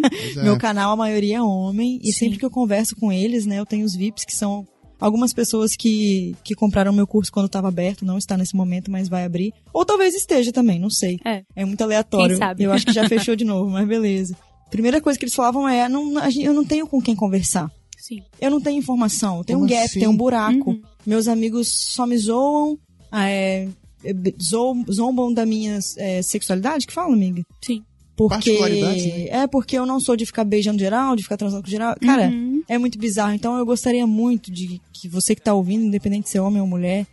Pois 0.08 0.36
é. 0.38 0.42
Meu 0.42 0.58
canal, 0.58 0.92
a 0.92 0.96
maioria 0.96 1.38
é 1.38 1.42
homem. 1.42 1.98
E 2.02 2.12
Sim. 2.12 2.18
sempre 2.20 2.38
que 2.38 2.44
eu 2.44 2.50
converso 2.50 2.94
com 2.96 3.12
eles, 3.12 3.46
né, 3.46 3.58
eu 3.58 3.66
tenho 3.66 3.84
os 3.84 3.96
VIPs, 3.96 4.24
que 4.24 4.34
são 4.34 4.66
algumas 5.04 5.32
pessoas 5.32 5.74
que, 5.76 6.34
que 6.44 6.54
compraram 6.54 6.92
meu 6.92 7.06
curso 7.06 7.32
quando 7.32 7.46
estava 7.46 7.68
aberto, 7.68 8.04
não 8.04 8.16
está 8.18 8.36
nesse 8.36 8.54
momento, 8.54 8.90
mas 8.90 9.08
vai 9.08 9.24
abrir. 9.24 9.52
Ou 9.72 9.84
talvez 9.84 10.14
esteja 10.14 10.52
também, 10.52 10.78
não 10.78 10.90
sei. 10.90 11.18
É. 11.24 11.42
É 11.56 11.64
muito 11.64 11.82
aleatório. 11.82 12.28
Quem 12.30 12.38
sabe? 12.38 12.62
Eu 12.62 12.72
acho 12.72 12.86
que 12.86 12.92
já 12.92 13.08
fechou 13.08 13.34
de 13.36 13.44
novo, 13.44 13.70
mas 13.70 13.86
beleza. 13.86 14.36
Primeira 14.70 15.00
coisa 15.00 15.18
que 15.18 15.24
eles 15.24 15.34
falavam 15.34 15.68
é: 15.68 15.88
não, 15.88 16.12
eu 16.40 16.54
não 16.54 16.64
tenho 16.64 16.86
com 16.86 17.00
quem 17.02 17.14
conversar. 17.16 17.70
Sim. 17.98 18.22
Eu 18.40 18.50
não 18.50 18.60
tenho 18.60 18.78
informação. 18.78 19.44
Tem 19.44 19.54
um 19.54 19.66
gap, 19.66 19.84
assim? 19.84 20.00
tem 20.00 20.08
um 20.08 20.16
buraco. 20.16 20.70
Uhum. 20.70 20.82
Meus 21.06 21.28
amigos 21.28 21.68
só 21.68 22.06
me 22.06 22.16
zoam, 22.18 22.78
é, 23.12 23.68
zoam- 24.42 24.84
zombam 24.90 25.32
da 25.32 25.44
minha 25.46 25.78
é, 25.98 26.22
sexualidade, 26.22 26.86
que 26.86 26.92
fala, 26.92 27.12
amiga? 27.12 27.42
Sim. 27.64 27.82
Porque. 28.16 28.58
Né? 28.60 29.26
É, 29.28 29.46
porque 29.46 29.76
eu 29.76 29.86
não 29.86 29.98
sou 29.98 30.16
de 30.16 30.26
ficar 30.26 30.44
beijando 30.44 30.78
geral, 30.78 31.16
de 31.16 31.22
ficar 31.22 31.36
transando 31.36 31.62
com 31.62 31.70
geral. 31.70 31.94
Cara, 32.00 32.28
Uhum. 32.28 32.62
é 32.68 32.78
muito 32.78 32.98
bizarro. 32.98 33.32
Então 33.34 33.56
eu 33.56 33.64
gostaria 33.66 34.06
muito 34.06 34.50
de 34.50 34.80
que 34.92 35.08
você 35.08 35.34
que 35.34 35.40
tá 35.42 35.54
ouvindo, 35.54 35.84
independente 35.84 36.28
se 36.28 36.36
é 36.38 36.42
homem 36.42 36.60
ou 36.60 36.66
mulher, 36.66 37.06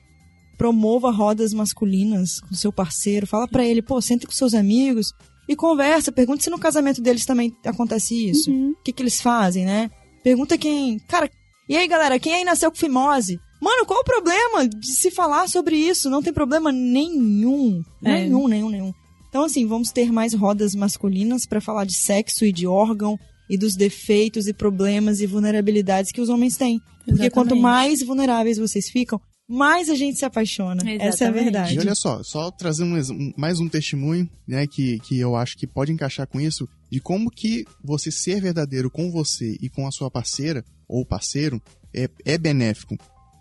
promova 0.57 1.09
rodas 1.09 1.53
masculinas 1.53 2.39
com 2.41 2.53
seu 2.53 2.71
parceiro. 2.71 3.25
Fala 3.25 3.47
pra 3.47 3.65
ele, 3.65 3.81
pô, 3.81 4.01
senta 4.01 4.27
com 4.27 4.33
seus 4.33 4.53
amigos 4.53 5.13
e 5.47 5.55
conversa. 5.55 6.11
Pergunta 6.11 6.43
se 6.43 6.49
no 6.49 6.59
casamento 6.59 7.01
deles 7.01 7.25
também 7.25 7.55
acontece 7.65 8.29
isso. 8.29 8.51
Uhum. 8.51 8.71
O 8.71 8.83
que, 8.83 8.91
que 8.91 9.01
eles 9.01 9.21
fazem, 9.21 9.65
né? 9.65 9.89
Pergunta 10.21 10.57
quem. 10.57 10.99
Cara, 11.07 11.29
e 11.67 11.77
aí, 11.77 11.87
galera, 11.87 12.19
quem 12.19 12.33
aí 12.33 12.43
nasceu 12.43 12.69
com 12.69 12.77
fimose? 12.77 13.39
Mano, 13.61 13.85
qual 13.85 14.01
o 14.01 14.05
problema 14.05 14.67
de 14.67 14.87
se 14.93 15.11
falar 15.11 15.47
sobre 15.49 15.75
isso? 15.77 16.09
Não 16.09 16.21
tem 16.21 16.31
problema 16.33 16.71
nenhum. 16.71 17.81
É. 18.03 18.21
Nenhum, 18.21 18.47
nenhum, 18.47 18.69
nenhum. 18.69 18.93
Então, 19.29 19.43
assim, 19.45 19.65
vamos 19.67 19.91
ter 19.91 20.11
mais 20.11 20.33
rodas 20.33 20.73
masculinas 20.75 21.45
pra 21.45 21.61
falar 21.61 21.85
de 21.85 21.95
sexo 21.95 22.43
e 22.45 22.51
de 22.51 22.65
órgão 22.67 23.17
e 23.49 23.57
dos 23.57 23.75
defeitos 23.75 24.47
e 24.47 24.53
problemas 24.53 25.21
e 25.21 25.25
vulnerabilidades 25.25 26.11
que 26.11 26.21
os 26.21 26.29
homens 26.29 26.57
têm. 26.57 26.79
Porque 27.05 27.29
quanto 27.29 27.53
Exatamente. 27.55 27.61
mais 27.61 28.03
vulneráveis 28.03 28.57
vocês 28.57 28.89
ficam, 28.89 29.19
mais 29.47 29.89
a 29.89 29.95
gente 29.95 30.17
se 30.19 30.25
apaixona. 30.25 30.81
Essa 30.83 30.89
é 30.91 31.05
a 31.05 31.07
Exatamente. 31.07 31.43
verdade. 31.43 31.75
E 31.75 31.79
olha 31.79 31.95
só, 31.95 32.21
só 32.23 32.51
trazendo 32.51 32.93
um 32.95 32.99
um- 33.15 33.33
mais 33.35 33.59
um 33.59 33.67
testemunho, 33.67 34.29
né, 34.47 34.67
que, 34.67 34.99
que 34.99 35.17
eu 35.19 35.35
acho 35.35 35.57
que 35.57 35.65
pode 35.65 35.91
encaixar 35.91 36.27
com 36.27 36.39
isso, 36.39 36.67
de 36.91 36.99
como 36.99 37.31
que 37.31 37.65
você 37.83 38.11
ser 38.11 38.39
verdadeiro 38.41 38.91
com 38.91 39.09
você 39.11 39.57
e 39.61 39.69
com 39.69 39.87
a 39.87 39.91
sua 39.91 40.11
parceira 40.11 40.63
ou 40.87 41.03
parceiro 41.05 41.59
é, 41.93 42.07
é 42.25 42.37
benéfico. 42.37 42.95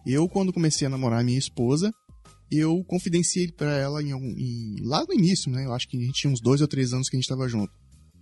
Eu, 0.06 0.26
quando 0.28 0.52
comecei 0.52 0.86
a 0.86 0.90
namorar 0.90 1.22
minha 1.22 1.38
esposa, 1.38 1.92
eu 2.50 2.82
confidenciei 2.84 3.50
pra 3.50 3.76
ela 3.76 4.02
em, 4.02 4.10
em- 4.12 4.76
lá 4.82 5.04
no 5.06 5.14
início, 5.14 5.50
né, 5.50 5.64
eu 5.64 5.72
acho 5.74 5.88
que 5.88 5.96
a 5.96 6.00
gente 6.00 6.12
tinha 6.20 6.32
uns 6.32 6.40
dois 6.40 6.60
ou 6.60 6.68
três 6.68 6.92
anos 6.92 7.08
que 7.08 7.16
a 7.16 7.20
gente 7.20 7.28
tava 7.28 7.48
junto. 7.48 7.72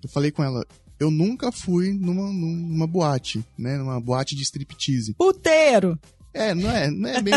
Eu 0.03 0.09
falei 0.11 0.31
com 0.31 0.43
ela, 0.45 0.65
eu 1.01 1.11
nunca 1.11 1.51
fui 1.53 1.93
numa, 1.93 2.33
numa 2.33 2.87
boate, 2.87 3.45
né, 3.59 3.77
numa 3.79 4.01
boate 4.01 4.35
de 4.37 4.43
striptease. 4.43 5.15
Puteiro! 5.15 5.99
É, 6.35 6.55
não 6.55 6.71
é, 6.71 6.91
não 6.91 7.09
é 7.09 7.23
bem... 7.23 7.35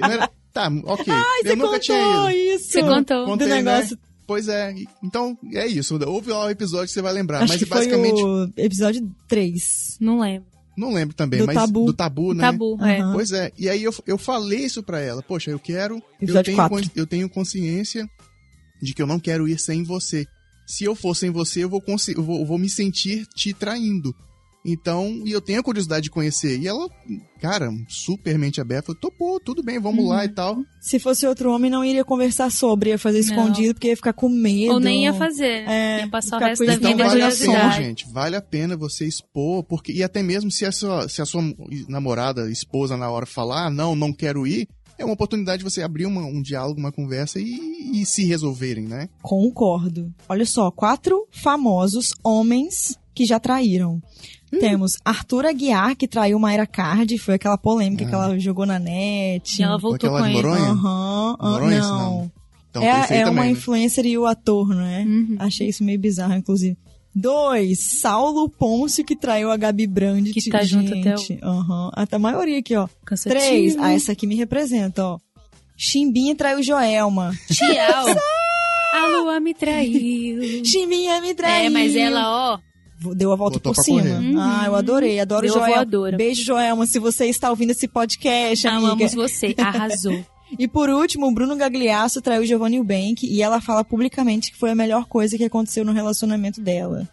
não 0.00 0.10
era- 0.10 0.30
tá, 0.52 0.68
ok, 0.84 1.04
Ai, 1.12 1.40
eu 1.40 1.44
você 1.44 1.56
nunca 1.56 1.78
tinha 1.80 1.98
ido. 1.98 2.06
contou 2.12 2.30
isso! 2.30 2.70
Você 2.70 2.82
contou. 2.82 3.24
Contei, 3.24 3.48
do 3.48 3.54
negócio. 3.54 3.98
Pois 4.26 4.48
é, 4.48 4.74
então 5.02 5.36
é 5.52 5.66
isso. 5.66 5.98
Ouve 6.06 6.30
lá 6.30 6.46
o 6.46 6.50
episódio 6.50 6.86
que 6.86 6.92
você 6.92 7.02
vai 7.02 7.12
lembrar. 7.12 7.38
Acho 7.42 7.52
mas 7.52 7.58
que 7.58 7.66
foi 7.66 7.78
basicamente, 7.78 8.22
o 8.22 8.50
episódio 8.56 9.10
3. 9.28 9.96
Não 10.00 10.20
lembro. 10.20 10.48
Não 10.76 10.92
lembro 10.92 11.14
também, 11.14 11.40
Do 11.40 11.46
mas 11.46 11.54
tabu. 11.56 11.84
do 11.86 11.92
tabu, 11.92 12.34
né? 12.34 12.40
Tabu, 12.44 12.78
é. 12.84 13.00
Pois 13.12 13.32
é, 13.32 13.52
e 13.58 13.68
aí 13.68 13.82
eu, 13.82 13.94
eu 14.06 14.16
falei 14.18 14.60
isso 14.64 14.82
pra 14.82 15.00
ela. 15.00 15.22
Poxa, 15.22 15.50
eu 15.50 15.58
quero. 15.58 15.96
Eu 16.20 16.34
tenho, 16.44 16.56
eu 16.96 17.06
tenho 17.06 17.28
consciência 17.28 18.08
de 18.80 18.94
que 18.94 19.02
eu 19.02 19.06
não 19.06 19.20
quero 19.20 19.46
ir 19.48 19.58
sem 19.60 19.82
você. 19.84 20.26
Se 20.66 20.84
eu 20.84 20.94
for 20.94 21.14
sem 21.14 21.30
você, 21.30 21.64
eu 21.64 21.68
vou, 21.68 21.80
consi- 21.80 22.14
eu 22.16 22.22
vou, 22.22 22.40
eu 22.40 22.46
vou 22.46 22.58
me 22.58 22.68
sentir 22.68 23.26
te 23.34 23.52
traindo. 23.52 24.14
Então, 24.64 25.22
e 25.24 25.32
eu 25.32 25.40
tenho 25.40 25.58
a 25.58 25.62
curiosidade 25.62 26.04
de 26.04 26.10
conhecer. 26.10 26.58
E 26.60 26.68
ela, 26.68 26.88
cara, 27.40 27.68
super 27.88 28.38
mente 28.38 28.60
aberta, 28.60 28.86
falou, 28.86 29.00
topou, 29.00 29.40
tudo 29.40 29.60
bem, 29.62 29.80
vamos 29.80 30.06
lá 30.08 30.24
e 30.24 30.28
tal. 30.28 30.56
Se 30.80 31.00
fosse 31.00 31.26
outro 31.26 31.50
homem, 31.52 31.68
não 31.70 31.84
iria 31.84 32.04
conversar 32.04 32.50
sobre, 32.50 32.90
ia 32.90 32.98
fazer 32.98 33.18
Não. 33.24 33.24
escondido, 33.26 33.74
porque 33.74 33.88
ia 33.88 33.96
ficar 33.96 34.12
com 34.12 34.28
medo. 34.28 34.74
Ou 34.74 34.80
nem 34.80 35.02
ia 35.04 35.12
fazer. 35.14 35.68
É, 35.68 36.00
ia 36.02 36.08
passar 36.08 36.36
o 36.36 36.40
resto 36.44 36.64
da. 36.64 36.74
Então 36.74 36.90
vida 36.90 37.02
em 37.02 37.06
vale 37.08 37.22
a 37.22 37.30
pena, 37.30 37.70
gente. 37.72 38.06
Vale 38.12 38.36
a 38.36 38.42
pena 38.42 38.76
você 38.76 39.04
expor, 39.06 39.64
porque 39.64 39.92
e 39.92 40.02
até 40.02 40.22
mesmo 40.22 40.50
se 40.50 40.64
a 40.64 40.70
sua, 40.70 41.08
se 41.08 41.20
a 41.20 41.26
sua 41.26 41.42
namorada, 41.88 42.50
esposa 42.50 42.96
na 42.96 43.10
hora 43.10 43.26
falar, 43.26 43.66
ah, 43.66 43.70
não, 43.70 43.96
não 43.96 44.12
quero 44.12 44.46
ir, 44.46 44.68
é 44.96 45.04
uma 45.04 45.14
oportunidade 45.14 45.58
de 45.58 45.64
você 45.68 45.82
abrir 45.82 46.06
uma- 46.06 46.24
um 46.24 46.40
diálogo, 46.40 46.78
uma 46.78 46.92
conversa 46.92 47.40
e, 47.40 48.00
e 48.00 48.06
se 48.06 48.24
resolverem, 48.24 48.84
né? 48.84 49.08
Concordo. 49.20 50.12
Olha 50.28 50.46
só, 50.46 50.70
quatro 50.70 51.26
famosos 51.32 52.12
homens 52.22 52.96
que 53.14 53.24
já 53.26 53.40
traíram. 53.40 54.00
Hum. 54.52 54.58
Temos 54.58 54.92
Arthur 55.04 55.46
Aguiar, 55.46 55.96
que 55.96 56.06
traiu 56.06 56.38
Mayra 56.38 56.66
Card, 56.66 57.16
foi 57.18 57.34
aquela 57.34 57.56
polêmica 57.56 58.04
Ah. 58.04 58.08
que 58.08 58.14
ela 58.14 58.38
jogou 58.38 58.66
na 58.66 58.78
net. 58.78 59.58
E 59.58 59.62
ela 59.62 59.78
voltou 59.78 60.10
com 60.10 60.26
ele. 60.26 60.46
Aham, 60.46 61.36
ah, 61.40 61.58
esse 61.68 61.78
não. 61.80 61.98
nome? 62.16 62.32
Então, 62.70 62.82
É, 62.82 62.88
é 62.88 63.02
também, 63.06 63.24
uma 63.24 63.42
né? 63.44 63.50
influencer 63.50 64.06
e 64.06 64.16
o 64.16 64.26
ator, 64.26 64.68
não 64.68 64.84
é? 64.84 65.00
Uhum. 65.02 65.36
Achei 65.38 65.68
isso 65.68 65.82
meio 65.84 65.98
bizarro, 65.98 66.34
inclusive. 66.34 66.76
Dois, 67.14 68.00
Saulo 68.00 68.48
Pôncio, 68.48 69.04
que 69.04 69.14
traiu 69.14 69.50
a 69.50 69.56
Gabi 69.58 69.86
Brandt. 69.86 70.32
Que 70.32 70.50
tá 70.50 70.62
junto 70.62 70.94
até 70.94 71.14
gente. 71.16 71.38
Aham, 71.42 71.90
até 71.92 72.16
a 72.16 72.18
maioria 72.18 72.58
aqui, 72.58 72.74
ó. 72.74 72.88
Cansativo. 73.04 73.38
Três, 73.42 73.76
ah, 73.78 73.92
essa 73.92 74.12
aqui 74.12 74.26
me 74.26 74.34
representa, 74.34 75.04
ó. 75.04 75.18
Chimbinha 75.76 76.34
traiu 76.34 76.62
Joelma. 76.62 77.32
Tchau. 77.50 77.66
A 78.94 79.06
lua 79.06 79.40
me 79.40 79.54
traiu. 79.54 80.64
Chimbinha 80.64 81.20
me 81.20 81.34
traiu. 81.34 81.66
É, 81.66 81.70
mas 81.70 81.96
ela, 81.96 82.54
ó, 82.54 82.58
Deu 83.14 83.32
a 83.32 83.36
volta 83.36 83.54
Botou 83.58 83.72
por 83.74 83.82
cima. 83.82 84.02
Uhum. 84.02 84.38
Ah, 84.40 84.64
eu 84.66 84.74
adorei. 84.74 85.18
Adoro 85.20 85.46
Deu 85.46 85.54
voadora. 85.54 86.16
Beijo, 86.16 86.42
Joelma, 86.44 86.86
se 86.86 86.98
você 86.98 87.26
está 87.26 87.50
ouvindo 87.50 87.70
esse 87.70 87.86
podcast, 87.88 88.66
amiga. 88.66 88.92
amamos 88.92 89.14
você. 89.14 89.54
Arrasou. 89.58 90.24
E 90.58 90.68
por 90.68 90.90
último, 90.90 91.26
o 91.26 91.32
Bruno 91.32 91.56
Gagliasso 91.56 92.20
traiu 92.20 92.44
Giovanni 92.44 92.76
Eubank 92.76 93.26
e 93.26 93.40
ela 93.40 93.58
fala 93.58 93.82
publicamente 93.82 94.52
que 94.52 94.58
foi 94.58 94.70
a 94.70 94.74
melhor 94.74 95.06
coisa 95.06 95.38
que 95.38 95.44
aconteceu 95.44 95.82
no 95.82 95.92
relacionamento 95.92 96.60
dela. 96.60 97.08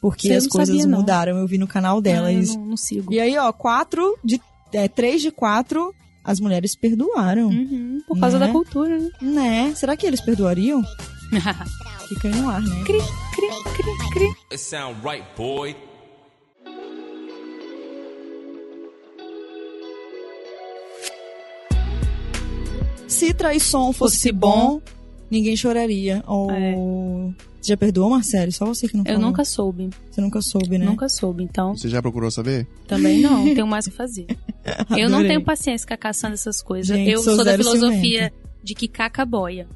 Porque 0.00 0.26
Você 0.26 0.34
as 0.34 0.46
coisas 0.48 0.76
sabia, 0.80 0.96
mudaram, 0.96 1.38
eu 1.38 1.46
vi 1.46 1.58
no 1.58 1.68
canal 1.68 2.00
dela 2.00 2.26
Ah, 2.26 2.32
isso. 2.32 2.58
não, 2.58 2.66
não 2.70 2.76
sigo. 2.76 3.12
E 3.14 3.20
aí, 3.20 3.38
ó, 3.38 3.52
quatro 3.52 4.18
de. 4.24 4.40
É, 4.72 4.88
três 4.88 5.22
de 5.22 5.30
quatro, 5.30 5.94
as 6.24 6.40
mulheres 6.40 6.74
perdoaram. 6.74 7.46
Uhum, 7.50 8.00
por 8.08 8.18
causa 8.18 8.36
Né? 8.36 8.46
da 8.48 8.52
cultura, 8.52 8.98
né? 8.98 9.10
Né? 9.22 9.72
Será 9.76 9.96
que 9.96 10.04
eles 10.04 10.20
perdoariam? 10.20 10.82
Fica 12.08 12.28
aí 12.28 12.34
no 12.34 12.50
ar, 12.50 12.60
né? 12.62 12.82
cri, 12.84 12.98
cri, 13.34 13.48
cri, 13.76 14.10
cri. 14.12 14.26
It 14.50 14.58
sound 14.58 14.96
right, 15.04 15.24
boy. 15.36 15.74
Se 23.06 23.34
traição 23.34 23.92
fosse, 23.92 24.16
Fosse 24.16 24.32
bom, 24.32 24.80
ninguém 25.30 25.56
choraria. 25.56 26.22
Ou. 26.26 26.50
É. 26.50 26.74
Você 27.60 27.72
já 27.72 27.76
perdoou, 27.76 28.08
Marcelo? 28.08 28.50
Só 28.52 28.64
você 28.64 28.88
que 28.88 28.96
não 28.96 29.04
Eu 29.04 29.14
falou. 29.14 29.28
nunca 29.28 29.44
soube. 29.44 29.90
Você 30.10 30.20
nunca 30.22 30.40
soube, 30.40 30.78
né? 30.78 30.86
Nunca 30.86 31.08
soube, 31.10 31.42
então 31.44 31.76
Você 31.76 31.88
já 31.90 32.00
procurou 32.00 32.30
saber? 32.30 32.66
também 32.88 33.20
não. 33.20 33.44
Tenho 33.54 33.66
mais 33.66 33.86
o 33.86 33.90
que 33.90 33.96
fazer. 33.98 34.26
Eu 34.96 35.10
não 35.10 35.20
tenho 35.22 35.42
paciência 35.44 35.80
ficar 35.80 35.98
caçando 35.98 36.34
essas 36.34 36.62
coisas. 36.62 36.86
Gente, 36.96 37.10
eu 37.10 37.22
sou 37.22 37.34
sou 37.36 37.44
da 37.44 37.56
filosofia 37.56 38.32
de 38.62 38.74
que 38.74 38.88
caca 38.88 39.26
boia. 39.26 39.68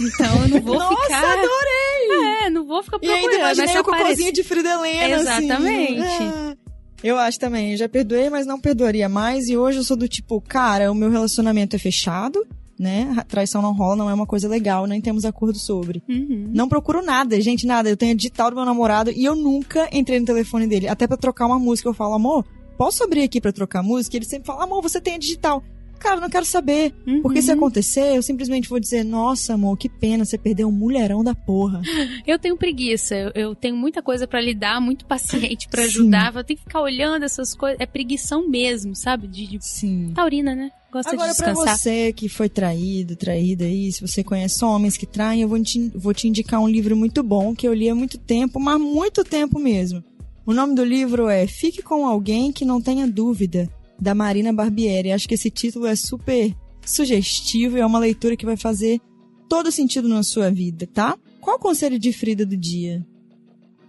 Então 0.00 0.42
eu 0.42 0.48
não 0.48 0.60
vou 0.60 0.78
Nossa, 0.78 1.02
ficar. 1.02 1.32
adorei! 1.32 2.44
É, 2.46 2.50
não 2.50 2.66
vou 2.66 2.82
ficar 2.82 2.98
E 3.02 3.06
ainda 3.06 3.20
procurando. 3.20 3.42
Mas 3.42 3.58
imaginei 3.58 3.80
o 3.80 3.84
cocôzinho 3.84 4.10
aparecer... 4.12 4.32
de 4.32 4.42
Frida 4.44 4.68
Helena, 4.70 5.16
Exatamente. 5.20 6.00
assim. 6.00 6.56
Eu 7.02 7.16
acho 7.18 7.38
também. 7.38 7.72
Eu 7.72 7.76
já 7.76 7.88
perdoei, 7.88 8.28
mas 8.30 8.46
não 8.46 8.58
perdoaria 8.60 9.08
mais. 9.08 9.48
E 9.48 9.56
hoje 9.56 9.78
eu 9.78 9.84
sou 9.84 9.96
do 9.96 10.08
tipo, 10.08 10.40
cara, 10.40 10.90
o 10.90 10.94
meu 10.94 11.10
relacionamento 11.10 11.76
é 11.76 11.78
fechado, 11.78 12.44
né? 12.78 13.14
A 13.16 13.22
Traição 13.24 13.62
não 13.62 13.72
rola, 13.72 13.96
não 13.96 14.10
é 14.10 14.14
uma 14.14 14.26
coisa 14.26 14.48
legal, 14.48 14.86
nem 14.86 15.00
temos 15.00 15.24
acordo 15.24 15.58
sobre. 15.58 16.02
Uhum. 16.08 16.50
Não 16.52 16.68
procuro 16.68 17.02
nada, 17.02 17.40
gente, 17.40 17.66
nada. 17.66 17.88
Eu 17.88 17.96
tenho 17.96 18.16
digital 18.16 18.50
do 18.50 18.56
meu 18.56 18.64
namorado 18.64 19.10
e 19.10 19.24
eu 19.24 19.36
nunca 19.36 19.88
entrei 19.92 20.18
no 20.18 20.26
telefone 20.26 20.66
dele. 20.66 20.88
Até 20.88 21.06
pra 21.06 21.16
trocar 21.16 21.46
uma 21.46 21.58
música, 21.58 21.88
eu 21.88 21.94
falo, 21.94 22.14
amor, 22.14 22.44
posso 22.76 23.04
abrir 23.04 23.22
aqui 23.22 23.40
pra 23.40 23.52
trocar 23.52 23.82
música? 23.82 24.16
Ele 24.16 24.24
sempre 24.24 24.46
fala, 24.46 24.64
amor, 24.64 24.82
você 24.82 25.00
tem 25.00 25.14
a 25.14 25.18
digital. 25.18 25.62
Cara, 25.98 26.20
não 26.20 26.30
quero 26.30 26.44
saber. 26.44 26.94
Uhum. 27.06 27.22
Porque 27.22 27.42
se 27.42 27.50
acontecer, 27.50 28.16
eu 28.16 28.22
simplesmente 28.22 28.68
vou 28.68 28.78
dizer, 28.78 29.04
nossa, 29.04 29.54
amor, 29.54 29.76
que 29.76 29.88
pena, 29.88 30.24
você 30.24 30.38
perdeu 30.38 30.68
um 30.68 30.72
mulherão 30.72 31.22
da 31.24 31.34
porra. 31.34 31.82
Eu 32.26 32.38
tenho 32.38 32.56
preguiça, 32.56 33.14
eu, 33.14 33.30
eu 33.34 33.54
tenho 33.54 33.74
muita 33.76 34.02
coisa 34.02 34.26
pra 34.26 34.40
lidar, 34.40 34.80
muito 34.82 35.06
paciente 35.06 35.68
pra 35.68 35.82
Sim. 35.82 35.88
ajudar. 35.88 36.34
Eu 36.34 36.44
tenho 36.44 36.58
que 36.58 36.64
ficar 36.64 36.80
olhando 36.80 37.24
essas 37.24 37.54
coisas. 37.54 37.80
É 37.80 37.86
preguição 37.86 38.48
mesmo, 38.48 38.94
sabe? 38.94 39.26
De, 39.26 39.46
de... 39.46 39.58
Sim. 39.60 40.12
Taurina, 40.14 40.54
né? 40.54 40.70
gosta 40.90 41.12
Agora, 41.12 41.32
de 41.32 41.36
pra 41.36 41.52
descansar. 41.52 41.78
você 41.78 42.12
que 42.12 42.28
foi 42.28 42.48
traído, 42.48 43.14
traída 43.16 43.64
aí, 43.64 43.92
se 43.92 44.00
você 44.00 44.24
conhece 44.24 44.64
homens 44.64 44.96
que 44.96 45.06
traem, 45.06 45.42
eu 45.42 45.48
vou 45.48 45.62
te, 45.62 45.90
vou 45.94 46.14
te 46.14 46.28
indicar 46.28 46.60
um 46.60 46.68
livro 46.68 46.96
muito 46.96 47.22
bom 47.22 47.54
que 47.54 47.68
eu 47.68 47.74
li 47.74 47.88
há 47.88 47.94
muito 47.94 48.18
tempo, 48.18 48.58
mas 48.58 48.80
muito 48.80 49.22
tempo 49.24 49.58
mesmo. 49.58 50.02
O 50.46 50.54
nome 50.54 50.74
do 50.74 50.82
livro 50.82 51.28
é 51.28 51.46
Fique 51.46 51.82
com 51.82 52.06
Alguém 52.06 52.50
que 52.52 52.64
Não 52.64 52.80
Tenha 52.80 53.06
Dúvida, 53.06 53.68
da 54.00 54.14
Marina 54.14 54.52
Barbieri. 54.52 55.12
Acho 55.12 55.28
que 55.28 55.34
esse 55.34 55.50
título 55.50 55.86
é 55.86 55.96
super 55.96 56.54
sugestivo 56.84 57.76
e 57.76 57.80
é 57.80 57.86
uma 57.86 57.98
leitura 57.98 58.36
que 58.36 58.46
vai 58.46 58.56
fazer 58.56 59.00
todo 59.48 59.72
sentido 59.72 60.08
na 60.08 60.22
sua 60.22 60.50
vida, 60.50 60.86
tá? 60.86 61.16
Qual 61.40 61.56
o 61.56 61.60
conselho 61.60 61.98
de 61.98 62.12
Frida 62.12 62.44
do 62.44 62.56
dia? 62.56 63.06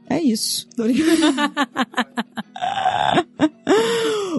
É 0.09 0.21
isso. 0.21 0.67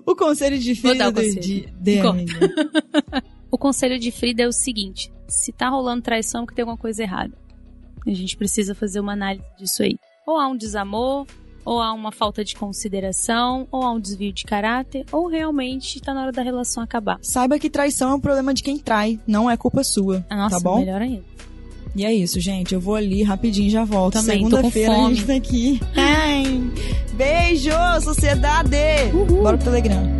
O 0.07 0.15
conselho 0.17 0.59
de 0.59 0.75
Frida 0.75 1.11
do 1.11 1.41
dia. 1.41 1.73
O 3.51 3.59
conselho 3.59 3.99
de 3.99 4.11
Frida 4.13 4.43
é 4.43 4.49
o 4.49 4.53
seguinte: 4.53 5.13
se 5.29 5.53
tá 5.53 5.69
rolando 5.69 6.03
traição, 6.03 6.45
é 6.45 6.47
que 6.47 6.55
tem 6.55 6.63
alguma 6.63 6.79
coisa 6.79 7.03
errada. 7.03 7.37
A 8.07 8.11
gente 8.11 8.37
precisa 8.37 8.75
fazer 8.75 9.01
uma 9.01 9.13
análise 9.13 9.45
disso 9.59 9.83
aí. 9.83 9.97
Ou 10.27 10.39
há 10.39 10.47
um 10.49 10.57
desamor, 10.57 11.27
ou 11.65 11.81
há 11.81 11.93
uma 11.93 12.13
falta 12.13 12.45
de 12.45 12.55
consideração, 12.55 13.67
ou 13.71 13.83
há 13.83 13.93
um 13.93 14.01
desvio 14.01 14.33
de 14.33 14.45
caráter, 14.45 15.05
ou 15.13 15.29
realmente 15.29 16.01
tá 16.01 16.15
na 16.15 16.23
hora 16.23 16.33
da 16.33 16.43
relação 16.43 16.83
acabar. 16.83 17.19
Saiba 17.23 17.59
que 17.59 17.71
traição 17.71 18.11
é 18.11 18.15
um 18.15 18.21
problema 18.21 18.53
de 18.55 18.63
quem 18.63 18.79
trai, 18.79 19.19
não 19.27 19.51
é 19.51 19.57
culpa 19.57 19.85
sua. 19.85 20.25
Ah, 20.29 20.37
Nossa, 20.37 20.57
tá 20.57 20.61
bom? 20.63 20.81
melhor 20.81 21.01
ainda. 21.03 21.25
E 21.95 22.05
é 22.05 22.13
isso, 22.13 22.39
gente. 22.39 22.73
Eu 22.73 22.81
vou 22.81 22.95
ali 22.95 23.23
rapidinho 23.23 23.67
e 23.67 23.71
já 23.71 23.85
volto. 23.85 24.15
Também, 24.15 24.37
Segunda-feira 24.39 24.93
a 24.93 25.09
gente 25.09 25.27
tá 25.27 25.35
aqui. 25.35 25.81
Ai. 25.97 26.71
Beijo, 27.15 27.71
sociedade! 28.01 28.77
Bora 29.43 29.57
pro 29.59 29.65
Telegram. 29.65 30.20